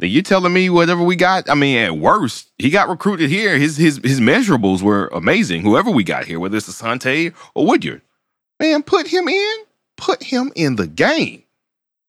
Now 0.00 0.06
you 0.06 0.22
telling 0.22 0.52
me 0.52 0.70
whatever 0.70 1.02
we 1.02 1.16
got? 1.16 1.50
I 1.50 1.54
mean, 1.54 1.78
at 1.78 1.96
worst, 1.96 2.50
he 2.58 2.70
got 2.70 2.88
recruited 2.88 3.30
here. 3.30 3.58
His 3.58 3.76
his 3.76 4.00
his 4.04 4.20
measurables 4.20 4.80
were 4.82 5.08
amazing. 5.08 5.62
Whoever 5.62 5.90
we 5.90 6.04
got 6.04 6.24
here, 6.24 6.38
whether 6.38 6.56
it's 6.56 6.68
Asante 6.68 7.34
or 7.54 7.66
Woodyard, 7.66 8.02
man, 8.60 8.82
put 8.82 9.06
him 9.06 9.28
in. 9.28 9.56
Put 9.96 10.22
him 10.22 10.52
in 10.54 10.76
the 10.76 10.86
game 10.86 11.42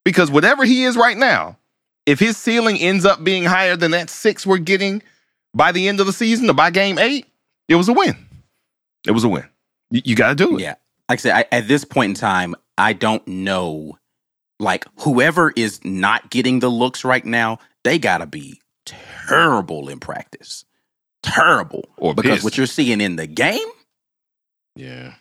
because 0.06 0.30
whatever 0.30 0.64
he 0.64 0.84
is 0.84 0.96
right 0.96 1.18
now, 1.18 1.58
if 2.06 2.20
his 2.20 2.38
ceiling 2.38 2.78
ends 2.78 3.04
up 3.04 3.24
being 3.24 3.44
higher 3.44 3.76
than 3.76 3.92
that 3.92 4.12
six 4.12 4.46
we're 4.46 4.60
getting 4.60 5.02
by 5.56 5.72
the 5.72 5.88
end 5.88 6.00
of 6.00 6.06
the 6.06 6.14
season 6.14 6.50
or 6.50 6.54
by 6.54 6.70
game 6.70 7.00
eight, 7.00 7.26
it 7.68 7.76
was 7.76 7.90
a 7.90 7.94
win. 7.94 8.16
It 9.08 9.12
was 9.12 9.24
a 9.24 9.30
win. 9.30 9.48
You, 9.92 10.02
you 10.06 10.16
got 10.16 10.30
to 10.30 10.36
do 10.36 10.58
it. 10.58 10.62
Yeah. 10.62 10.76
Like 11.10 11.18
I 11.18 11.22
said, 11.22 11.36
I, 11.36 11.46
at 11.52 11.68
this 11.68 11.86
point 11.86 12.10
in 12.10 12.16
time, 12.16 12.56
I 12.78 12.94
don't 12.94 13.28
know. 13.28 13.98
Like, 14.60 14.86
whoever 15.00 15.52
is 15.56 15.84
not 15.86 16.30
getting 16.30 16.60
the 16.60 16.70
looks 16.70 17.04
right 17.06 17.26
now, 17.26 17.60
they 17.84 17.98
got 17.98 18.18
to 18.20 18.26
be 18.26 18.60
terrible 18.86 19.90
in 19.90 20.00
practice. 20.00 20.66
Terrible. 21.24 21.86
Or 21.98 22.14
because 22.14 22.32
pissed. 22.38 22.44
what 22.44 22.58
you're 22.58 22.66
seeing 22.68 23.02
in 23.02 23.16
the 23.16 23.28
game 23.28 23.68
Yeah. 24.76 25.14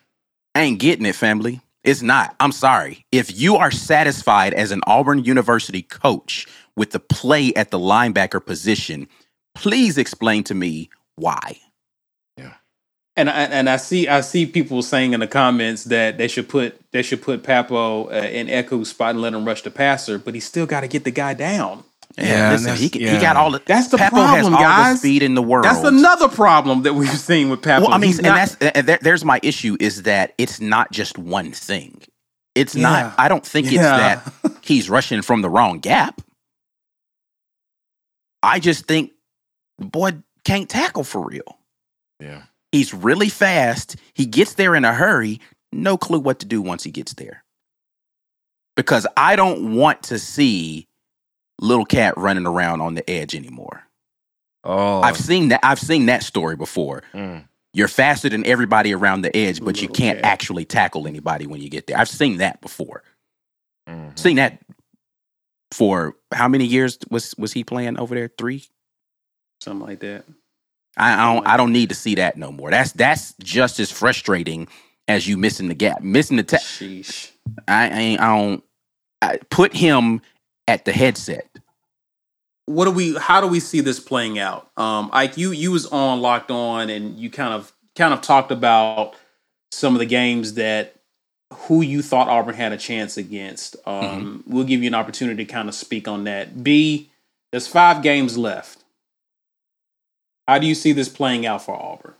ain't 0.57 0.79
getting 0.81 1.07
it, 1.07 1.14
family. 1.14 1.61
It's 1.85 2.03
not. 2.03 2.35
I'm 2.40 2.53
sorry. 2.53 3.05
If 3.12 3.38
you 3.38 3.57
are 3.57 3.70
satisfied 3.70 4.55
as 4.55 4.72
an 4.72 4.81
Auburn 4.87 5.24
University 5.24 5.83
coach 5.83 6.46
with 6.77 6.90
the 6.90 7.01
play 7.01 7.53
at 7.55 7.70
the 7.70 7.79
linebacker 7.79 8.44
position, 8.44 9.09
please 9.55 9.96
explain 9.98 10.44
to 10.44 10.55
me 10.55 10.90
why. 11.16 11.59
And 13.18 13.28
I, 13.28 13.42
and 13.44 13.68
I 13.68 13.76
see 13.78 14.07
I 14.09 14.20
see 14.20 14.46
people 14.46 14.81
saying 14.81 15.12
in 15.12 15.20
the 15.20 15.26
comments 15.26 15.85
that 15.85 16.18
they 16.18 16.28
should 16.28 16.48
put 16.48 16.81
they 16.92 17.02
should 17.02 17.20
put 17.20 17.42
Pappoe 17.42 18.04
uh, 18.11 18.14
in 18.14 18.48
Eku's 18.48 18.90
spot 18.90 19.11
and 19.11 19.20
let 19.20 19.35
him 19.35 19.44
rush 19.44 19.62
the 19.62 19.70
passer, 19.72 20.18
but 20.18 20.35
he 20.35 20.40
still 20.40 20.66
got 20.66 20.81
to 20.83 20.88
get 20.88 21.02
the 21.04 21.11
guy 21.11 21.35
down. 21.35 21.83
Yeah, 22.16 22.52
listen, 22.52 22.76
he, 22.76 22.90
yeah. 23.04 23.14
he 23.14 23.20
got 23.20 23.37
all 23.37 23.50
the. 23.50 23.61
That's 23.64 23.88
the 23.88 23.96
Pappoe 23.98 24.16
problem, 24.16 24.37
has 24.37 24.46
all 24.52 24.59
guys. 24.61 24.94
the 24.94 24.98
speed 25.09 25.22
in 25.22 25.35
the 25.35 25.42
world. 25.42 25.64
That's 25.64 25.85
another 25.85 26.28
problem 26.28 26.83
that 26.83 26.94
we've 26.94 27.09
seen 27.11 27.48
with 27.50 27.62
Pappoe. 27.62 27.87
Well, 27.87 27.94
I 27.94 27.98
mean, 27.98 28.09
He's 28.09 28.18
and 28.18 28.28
not- 28.28 28.35
that's 28.37 28.57
and 28.76 28.87
there, 28.88 28.98
there's 29.02 29.24
my 29.24 29.38
issue 29.42 29.76
is 29.78 30.04
that 30.04 30.33
it's 30.38 30.61
not 30.61 30.90
just 30.90 31.18
one 31.18 31.52
thing. 31.52 32.00
It's 32.54 32.74
Yeah. 32.74 32.83
not. 32.83 33.14
I 33.18 33.28
don't 33.28 33.44
think 33.46 33.66
it's 33.66 33.76
that 33.76 34.33
he's 34.62 34.88
rushing 34.88 35.22
from 35.22 35.42
the 35.42 35.50
wrong 35.50 35.78
gap. 35.81 36.20
I 38.42 38.61
just 38.61 38.87
think 38.87 39.12
the 39.78 39.87
boy 39.87 40.12
can't 40.44 40.68
tackle 40.68 41.04
for 41.04 41.24
real. 41.24 41.59
Yeah. 42.20 42.42
He's 42.72 42.92
really 42.92 43.28
fast. 43.28 43.96
He 44.14 44.26
gets 44.26 44.54
there 44.54 44.74
in 44.74 44.85
a 44.85 44.92
hurry. 44.92 45.40
No 45.72 45.96
clue 45.96 46.18
what 46.20 46.40
to 46.40 46.46
do 46.46 46.61
once 46.62 46.85
he 46.85 46.90
gets 46.90 47.14
there. 47.14 47.44
Because 48.76 49.07
I 49.16 49.37
don't 49.37 49.74
want 49.74 50.02
to 50.04 50.18
see 50.18 50.87
little 51.61 51.85
cat 51.85 52.14
running 52.16 52.46
around 52.46 52.81
on 52.81 52.94
the 52.94 53.09
edge 53.11 53.35
anymore. 53.35 53.83
Oh, 54.64 55.00
I've 55.00 55.16
seen 55.16 55.48
that. 55.48 55.61
I've 55.62 55.81
seen 55.81 56.07
that 56.07 56.22
story 56.22 56.57
before. 56.57 57.02
mm. 57.14 57.44
You're 57.74 57.88
faster 57.88 58.28
than 58.28 58.46
everybody 58.46 58.94
around 58.94 59.22
the 59.22 59.37
edge, 59.37 59.62
but 59.62 59.81
you 59.81 59.88
can't 59.88 60.18
cat. 60.20 60.24
actually 60.24 60.64
tackle 60.64 61.07
anybody 61.07 61.46
when 61.46 61.61
you 61.61 61.68
get 61.68 61.87
there. 61.87 61.98
I've 61.98 62.09
seen 62.09 62.38
that 62.38 62.61
before. 62.61 63.04
Mhm. 63.88 64.18
Seen 64.18 64.37
that 64.37 64.61
for 65.70 66.16
how 66.33 66.48
many 66.48 66.64
years 66.64 66.98
was 67.11 67.35
was 67.37 67.52
he 67.52 67.64
playing 67.64 67.98
over 67.98 68.14
there? 68.14 68.31
Three. 68.38 68.64
something 69.61 69.87
like 69.87 70.00
that. 70.00 70.24
I, 70.98 71.14
I 71.14 71.34
don't. 71.34 71.46
I 71.46 71.56
don't 71.56 71.72
need 71.72 71.88
to 71.90 71.94
see 71.94 72.14
that 72.16 72.37
no 72.37 72.52
more. 72.52 72.70
That's 72.70 72.92
that's 72.92 73.34
just 73.40 73.80
as 73.80 73.90
frustrating 73.90 74.68
as 75.06 75.26
you 75.26 75.37
missing 75.37 75.68
the 75.68 75.74
gap, 75.74 76.02
missing 76.02 76.37
the. 76.37 76.42
Ta- 76.42 76.58
Sheesh. 76.58 77.30
I 77.66 77.88
ain't. 77.88 78.20
I 78.20 78.37
don't. 78.37 78.64
I, 79.22 79.38
put 79.50 79.74
him 79.74 80.20
at 80.66 80.84
the 80.84 80.92
headset. 80.92 81.48
what 82.66 82.84
do 82.84 82.90
we 82.90 83.16
how 83.16 83.40
do 83.40 83.46
we 83.46 83.58
see 83.58 83.80
this 83.80 83.98
playing 83.98 84.38
out 84.38 84.70
um 84.76 85.08
ike 85.12 85.38
you 85.38 85.50
you 85.50 85.70
was 85.72 85.87
on 85.87 86.20
locked 86.20 86.50
on 86.50 86.90
and 86.90 87.18
you 87.18 87.30
kind 87.30 87.54
of 87.54 87.72
kind 87.96 88.12
of 88.12 88.20
talked 88.20 88.52
about 88.52 89.14
some 89.72 89.94
of 89.94 89.98
the 89.98 90.06
games 90.06 90.54
that 90.54 90.94
who 91.52 91.80
you 91.80 92.02
thought 92.02 92.28
auburn 92.28 92.54
had 92.54 92.72
a 92.72 92.76
chance 92.76 93.16
against 93.16 93.76
um 93.87 94.44
we'll 94.46 94.64
give 94.64 94.82
you 94.82 94.87
an 94.87 94.94
opportunity 94.94 95.44
to 95.46 95.50
kind 95.50 95.68
of 95.68 95.74
speak 95.74 96.06
on 96.06 96.24
that 96.24 96.62
b 96.62 97.11
there's 97.50 97.66
five 97.66 98.02
games 98.02 98.37
left 98.37 98.77
how 100.48 100.58
do 100.58 100.66
you 100.66 100.74
see 100.74 100.90
this 100.92 101.08
playing 101.08 101.46
out 101.46 101.62
for 101.62 101.76
auburn 101.76 102.14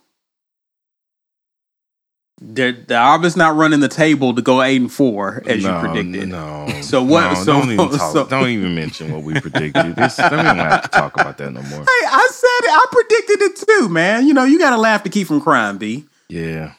the, 2.41 2.71
the 2.87 2.95
Auburn's 2.97 3.37
not 3.37 3.57
running 3.57 3.81
the 3.81 3.89
table 3.89 4.35
to 4.35 4.43
go 4.43 4.63
eight 4.63 4.81
and 4.81 4.93
four 4.93 5.43
as 5.47 5.65
no, 5.65 5.75
you 5.75 5.89
predicted. 5.89 6.29
No. 6.29 6.69
So 6.83 7.03
what- 7.03 7.33
No, 7.33 7.35
so- 7.35 7.45
don't 7.53 7.73
even 7.73 7.91
talk, 7.91 8.13
so- 8.13 8.27
don't 8.27 8.49
even 8.49 8.75
mention 8.75 9.13
what 9.13 9.23
we 9.25 9.41
predicted. 9.41 9.97
This, 9.97 10.19
we 10.19 10.29
don't 10.29 10.47
even 10.47 10.57
have 10.59 10.83
to 10.83 10.89
talk 10.89 11.21
about 11.21 11.37
that 11.39 11.51
no 11.53 11.63
more. 11.63 11.81
Hey, 11.81 12.07
I 12.07 12.29
said 12.31 12.69
it. 12.69 12.71
I 12.71 12.87
predicted 12.93 13.43
it 13.43 13.57
too, 13.67 13.89
man. 13.89 14.27
You 14.27 14.35
know, 14.35 14.45
you 14.45 14.59
got 14.59 14.71
to 14.71 14.77
laugh 14.77 15.03
to 15.03 15.11
keep 15.11 15.27
from 15.27 15.41
crying, 15.41 15.79
B. 15.79 16.05
Yeah, 16.29 16.75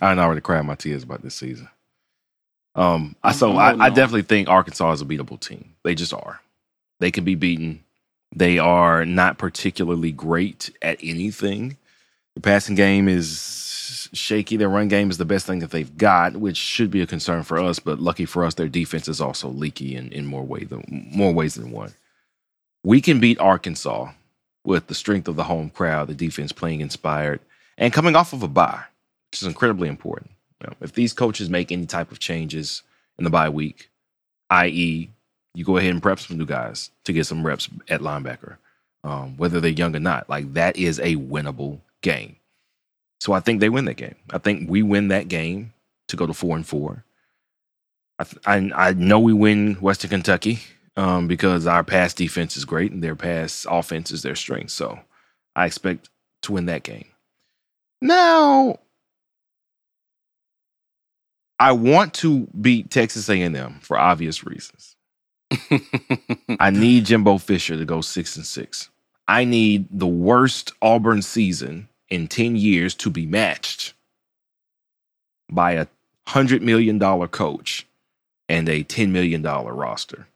I 0.00 0.08
done 0.10 0.18
already 0.18 0.40
cried 0.42 0.62
my 0.66 0.74
tears 0.74 1.04
about 1.04 1.22
this 1.22 1.34
season. 1.34 1.68
Um, 2.74 3.16
I 3.22 3.32
so 3.32 3.52
I'm 3.52 3.56
I, 3.58 3.64
holding 3.68 3.80
I 3.80 3.88
definitely 3.88 4.22
think 4.22 4.48
Arkansas 4.48 4.92
is 4.92 5.00
a 5.00 5.04
beatable 5.04 5.40
team. 5.40 5.74
They 5.84 5.94
just 5.94 6.12
are. 6.12 6.40
They 7.00 7.10
can 7.10 7.24
be 7.24 7.34
beaten. 7.34 7.82
They 8.34 8.58
are 8.58 9.04
not 9.04 9.38
particularly 9.38 10.12
great 10.12 10.70
at 10.82 10.98
anything. 11.02 11.76
The 12.34 12.40
passing 12.40 12.74
game 12.74 13.08
is 13.08 14.08
shaky. 14.12 14.56
Their 14.56 14.68
run 14.68 14.88
game 14.88 15.10
is 15.10 15.18
the 15.18 15.24
best 15.24 15.46
thing 15.46 15.58
that 15.60 15.70
they've 15.70 15.96
got, 15.96 16.36
which 16.36 16.56
should 16.56 16.90
be 16.90 17.00
a 17.00 17.06
concern 17.06 17.42
for 17.42 17.58
us. 17.58 17.78
But 17.78 18.00
lucky 18.00 18.26
for 18.26 18.44
us, 18.44 18.54
their 18.54 18.68
defense 18.68 19.08
is 19.08 19.20
also 19.20 19.48
leaky 19.48 19.96
in, 19.96 20.12
in 20.12 20.26
more 20.26 20.44
way 20.44 20.64
than 20.64 20.84
more 21.12 21.32
ways 21.32 21.54
than 21.54 21.70
one. 21.70 21.94
We 22.84 23.00
can 23.00 23.18
beat 23.18 23.40
Arkansas 23.40 24.12
with 24.64 24.86
the 24.86 24.94
strength 24.94 25.28
of 25.28 25.36
the 25.36 25.44
home 25.44 25.70
crowd, 25.70 26.08
the 26.08 26.14
defense 26.14 26.52
playing 26.52 26.80
inspired, 26.80 27.40
and 27.76 27.92
coming 27.92 28.14
off 28.14 28.32
of 28.32 28.42
a 28.42 28.48
bye, 28.48 28.84
which 29.30 29.42
is 29.42 29.48
incredibly 29.48 29.88
important. 29.88 30.30
You 30.60 30.68
know, 30.68 30.76
if 30.80 30.92
these 30.92 31.12
coaches 31.12 31.48
make 31.48 31.72
any 31.72 31.86
type 31.86 32.12
of 32.12 32.18
changes 32.18 32.82
in 33.18 33.24
the 33.24 33.30
bye 33.30 33.48
week, 33.48 33.90
i.e., 34.50 35.10
you 35.58 35.64
go 35.64 35.76
ahead 35.76 35.90
and 35.90 36.00
prep 36.00 36.20
some 36.20 36.38
new 36.38 36.46
guys 36.46 36.90
to 37.02 37.12
get 37.12 37.26
some 37.26 37.44
reps 37.44 37.68
at 37.88 38.00
linebacker, 38.00 38.58
um, 39.02 39.36
whether 39.36 39.60
they're 39.60 39.72
young 39.72 39.94
or 39.96 39.98
not, 39.98 40.30
like 40.30 40.52
that 40.52 40.76
is 40.76 41.00
a 41.00 41.16
winnable 41.16 41.80
game. 42.00 42.36
So 43.20 43.32
I 43.32 43.40
think 43.40 43.58
they 43.58 43.68
win 43.68 43.84
that 43.86 43.96
game. 43.96 44.14
I 44.30 44.38
think 44.38 44.70
we 44.70 44.84
win 44.84 45.08
that 45.08 45.26
game 45.26 45.74
to 46.06 46.16
go 46.16 46.28
to 46.28 46.32
four 46.32 46.54
and 46.54 46.64
four. 46.64 47.04
I 48.20 48.24
th- 48.24 48.42
I, 48.46 48.88
I 48.88 48.92
know 48.92 49.18
we 49.18 49.32
win 49.32 49.74
Western 49.74 50.10
Kentucky 50.10 50.60
um, 50.96 51.26
because 51.26 51.66
our 51.66 51.82
pass 51.82 52.14
defense 52.14 52.56
is 52.56 52.64
great 52.64 52.92
and 52.92 53.02
their 53.02 53.16
pass 53.16 53.66
offense 53.68 54.12
is 54.12 54.22
their 54.22 54.36
strength. 54.36 54.70
So 54.70 55.00
I 55.56 55.66
expect 55.66 56.08
to 56.42 56.52
win 56.52 56.66
that 56.66 56.84
game. 56.84 57.06
Now, 58.00 58.78
I 61.58 61.72
want 61.72 62.14
to 62.14 62.46
beat 62.60 62.92
Texas 62.92 63.28
A&M 63.28 63.80
for 63.82 63.98
obvious 63.98 64.46
reasons. 64.46 64.94
I 66.60 66.70
need 66.70 67.06
Jimbo 67.06 67.38
Fisher 67.38 67.76
to 67.76 67.84
go 67.84 68.00
six 68.00 68.36
and 68.36 68.46
six. 68.46 68.90
I 69.26 69.44
need 69.44 69.86
the 69.90 70.06
worst 70.06 70.72
Auburn 70.82 71.22
season 71.22 71.88
in 72.08 72.28
10 72.28 72.56
years 72.56 72.94
to 72.96 73.10
be 73.10 73.26
matched 73.26 73.94
by 75.50 75.72
a 75.72 75.86
$100 76.28 76.62
million 76.62 76.98
coach 77.28 77.86
and 78.48 78.68
a 78.68 78.84
$10 78.84 79.10
million 79.10 79.42
roster. 79.42 80.26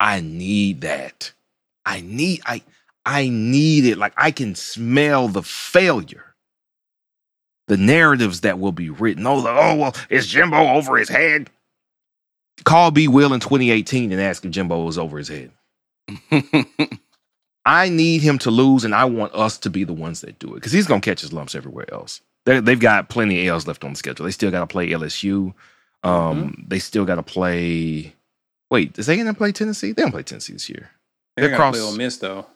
I 0.00 0.20
need 0.20 0.82
that. 0.82 1.32
I 1.86 2.00
need 2.00 2.40
I 2.46 2.62
I 3.06 3.28
need 3.28 3.84
it. 3.84 3.98
Like 3.98 4.14
I 4.16 4.30
can 4.30 4.54
smell 4.54 5.28
the 5.28 5.42
failure. 5.42 6.34
The 7.68 7.76
narratives 7.76 8.42
that 8.42 8.58
will 8.58 8.72
be 8.72 8.90
written. 8.90 9.26
Oh, 9.26 9.40
the- 9.40 9.50
oh 9.50 9.74
well, 9.76 9.96
is 10.10 10.26
Jimbo 10.26 10.56
over 10.74 10.96
his 10.96 11.08
head? 11.08 11.50
Call 12.62 12.90
B 12.92 13.08
Will 13.08 13.32
in 13.34 13.40
2018 13.40 14.12
and 14.12 14.20
ask 14.20 14.44
if 14.44 14.50
Jimbo 14.52 14.84
was 14.84 14.96
over 14.96 15.18
his 15.18 15.28
head. 15.28 15.50
I 17.66 17.88
need 17.88 18.20
him 18.22 18.38
to 18.40 18.50
lose, 18.50 18.84
and 18.84 18.94
I 18.94 19.06
want 19.06 19.34
us 19.34 19.58
to 19.58 19.70
be 19.70 19.84
the 19.84 19.92
ones 19.94 20.20
that 20.20 20.38
do 20.38 20.48
it 20.52 20.54
because 20.56 20.72
he's 20.72 20.86
going 20.86 21.00
to 21.00 21.10
catch 21.10 21.22
his 21.22 21.32
lumps 21.32 21.54
everywhere 21.54 21.92
else. 21.92 22.20
they 22.44 22.60
they've 22.60 22.78
got 22.78 23.08
plenty 23.08 23.46
of 23.48 23.54
L's 23.54 23.66
left 23.66 23.82
on 23.84 23.90
the 23.92 23.96
schedule. 23.96 24.24
They 24.26 24.32
still 24.32 24.50
got 24.50 24.60
to 24.60 24.66
play 24.66 24.88
LSU. 24.90 25.54
Um, 26.02 26.64
They 26.68 26.78
still 26.78 27.06
got 27.06 27.14
to 27.16 27.22
play. 27.22 28.14
Wait, 28.70 28.92
does 28.92 29.06
they 29.06 29.16
going 29.16 29.26
to 29.26 29.34
play 29.34 29.52
Tennessee? 29.52 29.92
They 29.92 30.02
don't 30.02 30.10
play 30.12 30.22
Tennessee 30.22 30.52
this 30.52 30.68
year. 30.68 30.90
They're 31.36 31.48
They're 31.48 31.56
cross- 31.56 31.74
play 31.76 31.80
Ole 31.84 31.96
Miss 31.96 32.18
though. 32.18 32.46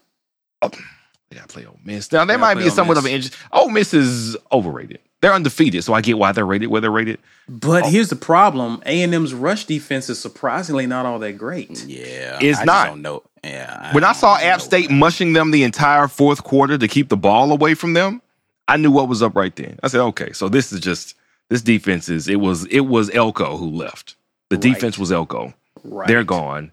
They 0.62 1.36
got 1.36 1.48
to 1.48 1.54
play 1.54 1.64
Ole 1.66 1.78
Miss. 1.84 2.10
Now, 2.12 2.24
They 2.24 2.36
might 2.36 2.54
be 2.56 2.68
somewhat 2.70 2.98
of 2.98 3.04
an 3.06 3.12
injury. 3.12 3.32
Ole 3.52 3.68
Miss 3.70 3.94
is 3.94 4.36
overrated. 4.52 5.00
They're 5.20 5.32
undefeated, 5.34 5.82
so 5.82 5.94
I 5.94 6.00
get 6.00 6.16
why 6.16 6.30
they're 6.32 6.46
rated 6.46 6.68
where 6.68 6.80
they're 6.80 6.90
rated. 6.92 7.18
But 7.48 7.84
Oh. 7.84 7.88
here's 7.88 8.08
the 8.08 8.16
problem: 8.16 8.80
A 8.86 9.02
and 9.02 9.12
M's 9.14 9.34
rush 9.34 9.64
defense 9.64 10.08
is 10.08 10.18
surprisingly 10.20 10.86
not 10.86 11.06
all 11.06 11.18
that 11.18 11.36
great. 11.38 11.84
Yeah, 11.86 12.38
It's 12.40 12.60
I 12.60 12.64
not. 12.64 12.82
Just 12.84 12.92
don't 12.94 13.02
know. 13.02 13.22
Yeah, 13.44 13.92
When 13.94 14.04
I 14.04 14.12
saw 14.12 14.36
App 14.36 14.60
State 14.60 14.90
man. 14.90 14.98
mushing 14.98 15.32
them 15.32 15.50
the 15.52 15.62
entire 15.64 16.08
fourth 16.08 16.42
quarter 16.44 16.76
to 16.78 16.88
keep 16.88 17.08
the 17.08 17.16
ball 17.16 17.50
away 17.52 17.74
from 17.74 17.94
them, 17.94 18.20
I 18.68 18.76
knew 18.76 18.90
what 18.90 19.08
was 19.08 19.22
up 19.22 19.34
right 19.36 19.54
then. 19.54 19.78
I 19.82 19.88
said, 19.88 20.00
okay, 20.00 20.32
so 20.32 20.48
this 20.48 20.72
is 20.72 20.80
just 20.80 21.14
this 21.48 21.62
defense 21.62 22.08
is 22.08 22.28
it 22.28 22.36
was 22.40 22.66
it 22.66 22.80
was 22.80 23.10
Elko 23.14 23.56
who 23.56 23.70
left. 23.70 24.14
The 24.50 24.56
Right. 24.56 24.62
defense 24.62 24.98
was 24.98 25.10
Elko. 25.12 25.52
Right, 25.84 26.06
They're 26.08 26.24
gone. 26.24 26.72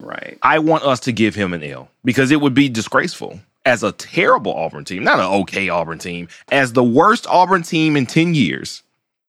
Right. 0.00 0.38
I 0.42 0.58
want 0.58 0.82
us 0.84 1.00
to 1.00 1.12
give 1.12 1.34
him 1.34 1.52
an 1.52 1.62
L 1.62 1.88
because 2.04 2.30
it 2.32 2.40
would 2.40 2.54
be 2.54 2.68
disgraceful 2.68 3.40
as 3.64 3.82
a 3.82 3.92
terrible 3.92 4.54
Auburn 4.54 4.84
team, 4.84 5.04
not 5.04 5.20
an 5.20 5.26
okay 5.42 5.68
Auburn 5.68 5.98
team, 5.98 6.28
as 6.50 6.72
the 6.72 6.84
worst 6.84 7.26
Auburn 7.28 7.62
team 7.62 7.96
in 7.96 8.06
10 8.06 8.34
years 8.34 8.82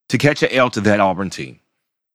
to 0.09 0.17
catch 0.17 0.43
an 0.43 0.49
L 0.51 0.69
to 0.71 0.81
that 0.81 0.99
Auburn 0.99 1.29
team. 1.29 1.59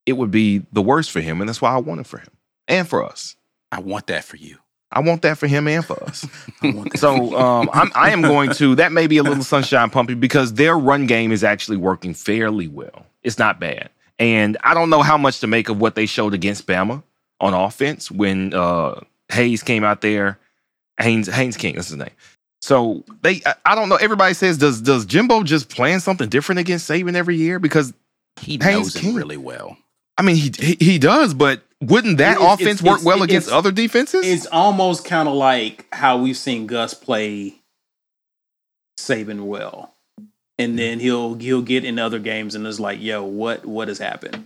It 0.06 0.12
would 0.12 0.30
be 0.30 0.62
the 0.72 0.82
worst 0.82 1.10
for 1.10 1.20
him, 1.20 1.40
and 1.40 1.48
that's 1.48 1.60
why 1.60 1.72
I 1.72 1.78
want 1.78 2.00
it 2.00 2.06
for 2.06 2.18
him 2.18 2.30
and 2.66 2.88
for 2.88 3.04
us. 3.04 3.36
I 3.70 3.80
want 3.80 4.06
that 4.06 4.24
for 4.24 4.36
you. 4.36 4.56
I 4.90 5.00
want 5.00 5.20
that 5.22 5.36
for 5.36 5.46
him 5.46 5.68
and 5.68 5.84
for 5.84 6.02
us. 6.04 6.26
so 6.96 7.36
um, 7.36 7.68
I'm, 7.72 7.90
I 7.94 8.10
am 8.10 8.22
going 8.22 8.52
to. 8.52 8.74
That 8.74 8.90
may 8.92 9.06
be 9.06 9.18
a 9.18 9.22
little 9.22 9.44
sunshine 9.44 9.90
pumpy 9.90 10.18
because 10.18 10.54
their 10.54 10.78
run 10.78 11.06
game 11.06 11.30
is 11.30 11.44
actually 11.44 11.76
working 11.76 12.14
fairly 12.14 12.68
well. 12.68 13.04
It's 13.22 13.38
not 13.38 13.60
bad, 13.60 13.90
and 14.18 14.56
I 14.64 14.72
don't 14.72 14.88
know 14.88 15.02
how 15.02 15.18
much 15.18 15.40
to 15.40 15.46
make 15.46 15.68
of 15.68 15.78
what 15.78 15.94
they 15.94 16.06
showed 16.06 16.32
against 16.32 16.66
Bama 16.66 17.02
on 17.40 17.52
offense 17.52 18.10
when 18.10 18.54
uh, 18.54 19.00
Hayes 19.30 19.62
came 19.62 19.84
out 19.84 20.00
there. 20.00 20.38
Haynes 20.98 21.26
Haynes 21.28 21.56
King, 21.56 21.74
that's 21.76 21.88
his 21.88 21.96
name. 21.96 22.10
So 22.60 23.04
they, 23.22 23.40
I, 23.46 23.54
I 23.66 23.74
don't 23.74 23.88
know. 23.88 23.96
Everybody 23.96 24.34
says 24.34 24.58
does 24.58 24.80
does 24.80 25.06
Jimbo 25.06 25.42
just 25.44 25.68
plan 25.68 26.00
something 26.00 26.28
different 26.28 26.58
against 26.58 26.88
Saban 26.90 27.14
every 27.14 27.36
year? 27.36 27.58
Because 27.58 27.92
He 28.40 28.52
Haynes 28.60 28.64
knows 28.64 28.96
him 28.96 29.02
King. 29.02 29.14
really 29.14 29.36
well. 29.36 29.76
I 30.16 30.22
mean 30.22 30.36
he 30.36 30.52
he, 30.58 30.76
he 30.80 30.98
does, 30.98 31.34
but 31.34 31.62
wouldn't 31.80 32.18
that 32.18 32.36
It's- 32.38 32.54
offense 32.54 32.80
it's- 32.80 32.82
work 32.82 32.96
it's- 32.98 33.04
well 33.04 33.16
it's- 33.22 33.28
against 33.30 33.48
other 33.50 33.70
defenses? 33.70 34.26
It's 34.26 34.46
almost 34.46 35.04
kind 35.04 35.28
of 35.28 35.34
like 35.34 35.86
how 35.92 36.18
we've 36.18 36.36
seen 36.36 36.66
Gus 36.66 36.94
play 36.94 37.54
Saban 38.98 39.42
well. 39.46 39.94
and 40.58 40.76
then 40.76 40.98
he'll 40.98 41.34
he'll 41.34 41.62
get 41.62 41.84
in 41.84 42.00
other 42.00 42.18
games 42.18 42.56
and 42.56 42.66
it's 42.66 42.80
like, 42.80 43.00
yo, 43.00 43.22
what 43.22 43.64
what 43.64 43.86
has 43.86 43.98
happened? 43.98 44.44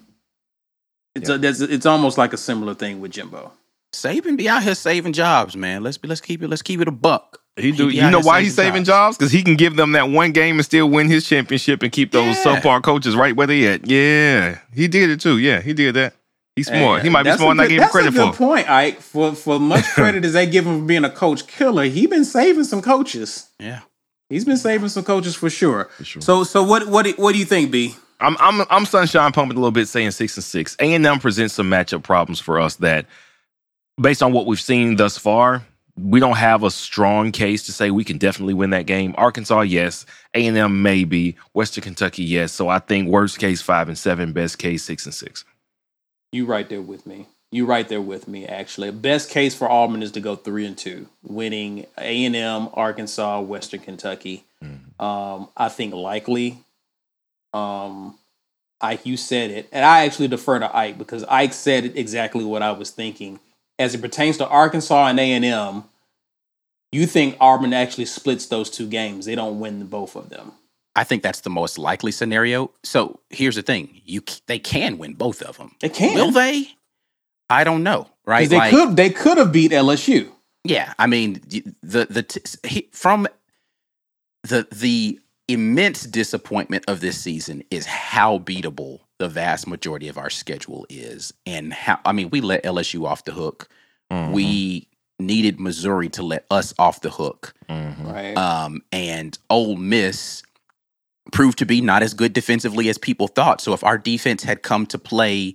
It's 1.14 1.28
a, 1.28 1.36
that's, 1.38 1.60
it's 1.60 1.84
almost 1.86 2.16
like 2.18 2.32
a 2.32 2.38
similar 2.38 2.74
thing 2.74 3.00
with 3.00 3.12
Jimbo. 3.12 3.52
Saban 3.92 4.37
be 4.37 4.48
out 4.48 4.62
here 4.62 4.74
saving 4.74 5.12
jobs, 5.12 5.57
man. 5.57 5.83
Let's 5.83 5.98
be 5.98 6.09
let's 6.09 6.20
keep 6.20 6.42
it 6.42 6.48
let's 6.48 6.62
keep 6.62 6.81
it 6.81 6.88
a 6.88 6.92
buck. 6.92 7.38
He 7.57 7.72
do. 7.72 7.88
be 7.90 7.96
You 7.96 8.11
know 8.11 8.20
why 8.20 8.40
he's 8.42 8.55
saving 8.55 8.85
jobs? 8.85 9.18
Because 9.18 9.31
he 9.33 9.42
can 9.42 9.57
give 9.57 9.76
them 9.76 9.92
that 9.92 10.09
one 10.09 10.33
game 10.33 10.57
and 10.57 10.64
still 10.64 10.88
win 10.88 11.09
his 11.09 11.26
championship 11.28 11.83
and 11.83 11.92
keep 11.92 12.11
those 12.12 12.37
Yeah. 12.37 12.61
subpar 12.61 12.83
coaches 12.83 13.14
right 13.14 13.37
where 13.37 13.46
they 13.46 13.66
at. 13.66 13.87
Yeah, 13.87 14.59
he 14.74 14.88
did 14.88 15.11
it 15.11 15.20
too. 15.20 15.37
Yeah, 15.38 15.61
he 15.61 15.74
did 15.74 15.94
that. 15.94 16.14
He's 16.57 16.68
smart. 16.68 17.02
he 17.02 17.09
might 17.11 17.22
be 17.24 17.33
smart. 17.33 17.52
And 17.52 17.61
I 17.61 17.64
good- 17.64 17.68
gave 17.68 17.76
him 17.76 17.81
that's 17.81 17.92
credit 17.92 18.09
a 18.09 18.12
good 18.12 18.31
for. 18.33 18.37
point, 18.37 18.70
Ike. 18.70 19.00
For 19.02 19.35
for 19.35 19.59
much 19.61 19.85
credit 19.94 20.24
as 20.24 20.33
they 20.33 20.46
give 20.46 20.66
him 20.66 20.81
for 20.81 20.85
being 20.87 21.05
a 21.05 21.11
coach 21.11 21.46
killer, 21.46 21.85
he 21.85 22.07
been 22.07 22.24
saving 22.24 22.64
some 22.64 22.81
coaches. 22.83 23.46
Yeah. 23.59 23.81
He's 24.31 24.46
been 24.46 24.57
saving 24.57 24.88
some 24.88 25.05
coaches 25.05 25.35
for 25.35 25.50
sure. 25.50 25.90
sure. 26.02 26.22
So 26.22 26.44
so 26.44 26.62
what 26.62 26.88
what 26.88 27.05
do- 27.05 27.14
what 27.18 27.33
do 27.33 27.38
you 27.38 27.44
think, 27.44 27.70
B? 27.70 27.94
I'm 28.20 28.37
I'm 28.40 28.64
I'm 28.70 28.87
sunshine 28.87 29.33
pumping 29.33 29.57
a 29.59 29.61
little 29.61 29.72
bit, 29.72 29.88
saying 29.88 30.12
six 30.12 30.37
and 30.38 30.44
six. 30.44 30.74
A 30.81 30.94
and 30.94 31.05
M 31.05 31.18
presents 31.18 31.52
some 31.55 31.68
matchup 31.68 32.02
problems 32.02 32.40
for 32.40 32.59
us 32.61 32.76
that, 32.76 33.05
based 34.02 34.22
on 34.22 34.32
what 34.32 34.46
we've 34.46 34.60
seen 34.60 34.96
thus 34.96 35.16
far, 35.16 35.64
we 35.96 36.20
don't 36.20 36.36
have 36.36 36.62
a 36.62 36.70
strong 36.70 37.32
case 37.32 37.64
to 37.66 37.72
say 37.72 37.90
we 37.90 38.04
can 38.04 38.18
definitely 38.18 38.54
win 38.54 38.70
that 38.70 38.86
game. 38.86 39.14
Arkansas, 39.16 39.60
yes. 39.62 40.06
A 40.34 40.46
and 40.46 40.56
M, 40.56 40.82
maybe. 40.82 41.36
Western 41.52 41.84
Kentucky, 41.84 42.24
yes. 42.24 42.52
So 42.52 42.68
I 42.68 42.78
think 42.78 43.08
worst 43.08 43.38
case 43.38 43.62
five 43.62 43.88
and 43.88 43.98
seven, 43.98 44.32
best 44.32 44.58
case 44.58 44.82
six 44.82 45.04
and 45.04 45.14
six. 45.14 45.44
You 46.32 46.46
right 46.46 46.68
there 46.68 46.80
with 46.80 47.06
me. 47.06 47.26
You 47.50 47.66
right 47.66 47.86
there 47.86 48.00
with 48.00 48.26
me. 48.26 48.46
Actually, 48.46 48.90
best 48.90 49.28
case 49.28 49.54
for 49.54 49.70
Auburn 49.70 50.02
is 50.02 50.12
to 50.12 50.20
go 50.20 50.36
three 50.36 50.64
and 50.64 50.76
two, 50.76 51.08
winning 51.22 51.86
A 51.98 52.24
and 52.24 52.34
M, 52.34 52.70
Arkansas, 52.72 53.40
Western 53.42 53.80
Kentucky. 53.80 54.44
Um, 54.98 55.48
I 55.56 55.68
think 55.68 55.92
likely. 55.92 56.58
Um, 57.52 58.18
Ike, 58.80 59.04
you 59.04 59.18
said 59.18 59.50
it, 59.50 59.68
and 59.70 59.84
I 59.84 60.06
actually 60.06 60.28
defer 60.28 60.58
to 60.58 60.74
Ike 60.74 60.96
because 60.96 61.24
Ike 61.24 61.52
said 61.52 61.92
exactly 61.96 62.44
what 62.44 62.62
I 62.62 62.72
was 62.72 62.90
thinking. 62.90 63.38
As 63.78 63.94
it 63.94 64.00
pertains 64.00 64.37
to 64.38 64.46
Arkansas 64.48 65.06
and 65.06 65.18
A 65.18 65.32
and 65.32 65.44
M, 65.44 65.85
you 66.92 67.06
think 67.06 67.37
Auburn 67.40 67.72
actually 67.72 68.04
splits 68.04 68.46
those 68.46 68.70
two 68.70 68.87
games? 68.87 69.26
They 69.26 69.35
don't 69.35 69.58
win 69.61 69.87
both 69.87 70.14
of 70.14 70.28
them. 70.28 70.52
I 70.94 71.04
think 71.04 71.22
that's 71.22 71.40
the 71.40 71.50
most 71.50 71.78
likely 71.78 72.12
scenario. 72.12 72.70
So 72.82 73.20
here's 73.30 73.56
the 73.56 73.62
thing: 73.62 74.02
you 74.04 74.22
they 74.46 74.58
can 74.58 74.98
win 74.98 75.14
both 75.14 75.40
of 75.42 75.56
them. 75.56 75.74
They 75.80 75.88
can. 75.88 76.14
Will 76.14 76.30
they? 76.30 76.68
I 77.48 77.64
don't 77.64 77.82
know. 77.82 78.08
Right? 78.26 78.48
They 78.48 78.56
Like, 78.56 78.70
could. 78.70 78.96
They 78.96 79.11
could 79.11 79.38
have 79.38 79.52
beat 79.52 79.72
LSU. 79.72 80.30
Yeah, 80.64 80.92
I 80.98 81.06
mean 81.06 81.40
the 81.82 82.06
the 82.08 82.22
t- 82.22 82.40
he, 82.68 82.88
from 82.92 83.26
the 84.44 84.68
the 84.70 85.18
immense 85.48 86.04
disappointment 86.04 86.85
of 86.88 87.00
this 87.00 87.18
season 87.20 87.64
is 87.70 87.85
how 87.87 88.38
beatable 88.38 89.00
the 89.22 89.28
vast 89.28 89.68
majority 89.68 90.08
of 90.08 90.18
our 90.18 90.30
schedule 90.30 90.85
is, 90.90 91.32
and 91.46 91.72
how 91.72 92.00
I 92.04 92.11
mean 92.11 92.28
we 92.30 92.40
let 92.40 92.64
LSU 92.64 93.06
off 93.06 93.24
the 93.24 93.30
hook. 93.32 93.68
We 94.32 94.88
needed 95.20 95.61
Missouri 95.61 96.08
to 96.11 96.22
let 96.24 96.44
us 96.50 96.74
off 96.76 97.00
the 97.02 97.08
hook, 97.11 97.54
Right. 97.70 98.35
um, 98.37 98.82
and 98.90 99.38
Ole 99.48 99.76
Miss 99.76 100.42
proved 101.30 101.56
to 101.58 101.64
be 101.66 101.80
not 101.80 102.02
as 102.02 102.12
good 102.14 102.32
defensively 102.32 102.88
as 102.88 102.98
people 102.98 103.28
thought. 103.28 103.61
So 103.61 103.72
if 103.74 103.85
our 103.85 103.96
defense 103.96 104.42
had 104.42 104.62
come 104.62 104.87
to 104.87 104.98
play 104.98 105.54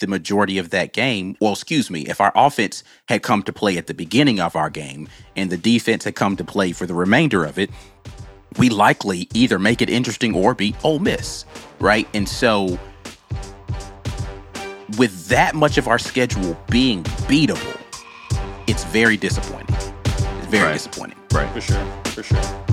the 0.00 0.06
majority 0.06 0.56
of 0.58 0.70
that 0.70 0.92
game, 0.92 1.36
well, 1.40 1.52
excuse 1.52 1.90
me, 1.90 2.02
if 2.02 2.20
our 2.20 2.32
offense 2.36 2.84
had 3.08 3.22
come 3.22 3.42
to 3.42 3.52
play 3.52 3.76
at 3.76 3.86
the 3.88 3.94
beginning 3.94 4.38
of 4.40 4.54
our 4.54 4.70
game 4.70 5.08
and 5.36 5.50
the 5.50 5.56
defense 5.56 6.04
had 6.04 6.14
come 6.14 6.36
to 6.36 6.44
play 6.44 6.70
for 6.72 6.86
the 6.86 6.94
remainder 6.94 7.44
of 7.44 7.58
it, 7.58 7.70
we 8.58 8.68
likely 8.70 9.28
either 9.34 9.58
make 9.58 9.82
it 9.82 9.90
interesting 9.90 10.34
or 10.34 10.54
beat 10.54 10.76
Ole 10.84 10.98
Miss, 10.98 11.44
right? 11.80 12.08
And 12.14 12.28
so, 12.28 12.78
with 14.98 15.26
that 15.28 15.54
much 15.54 15.78
of 15.78 15.88
our 15.88 15.98
schedule 15.98 16.56
being 16.70 17.02
beatable, 17.28 17.80
it's 18.66 18.84
very 18.84 19.16
disappointing. 19.16 19.74
It's 20.04 20.46
very 20.46 20.64
Right. 20.64 20.72
disappointing. 20.74 21.18
Right. 21.32 21.50
For 21.52 21.60
sure. 21.60 21.86
For 22.04 22.22
sure. 22.22 22.63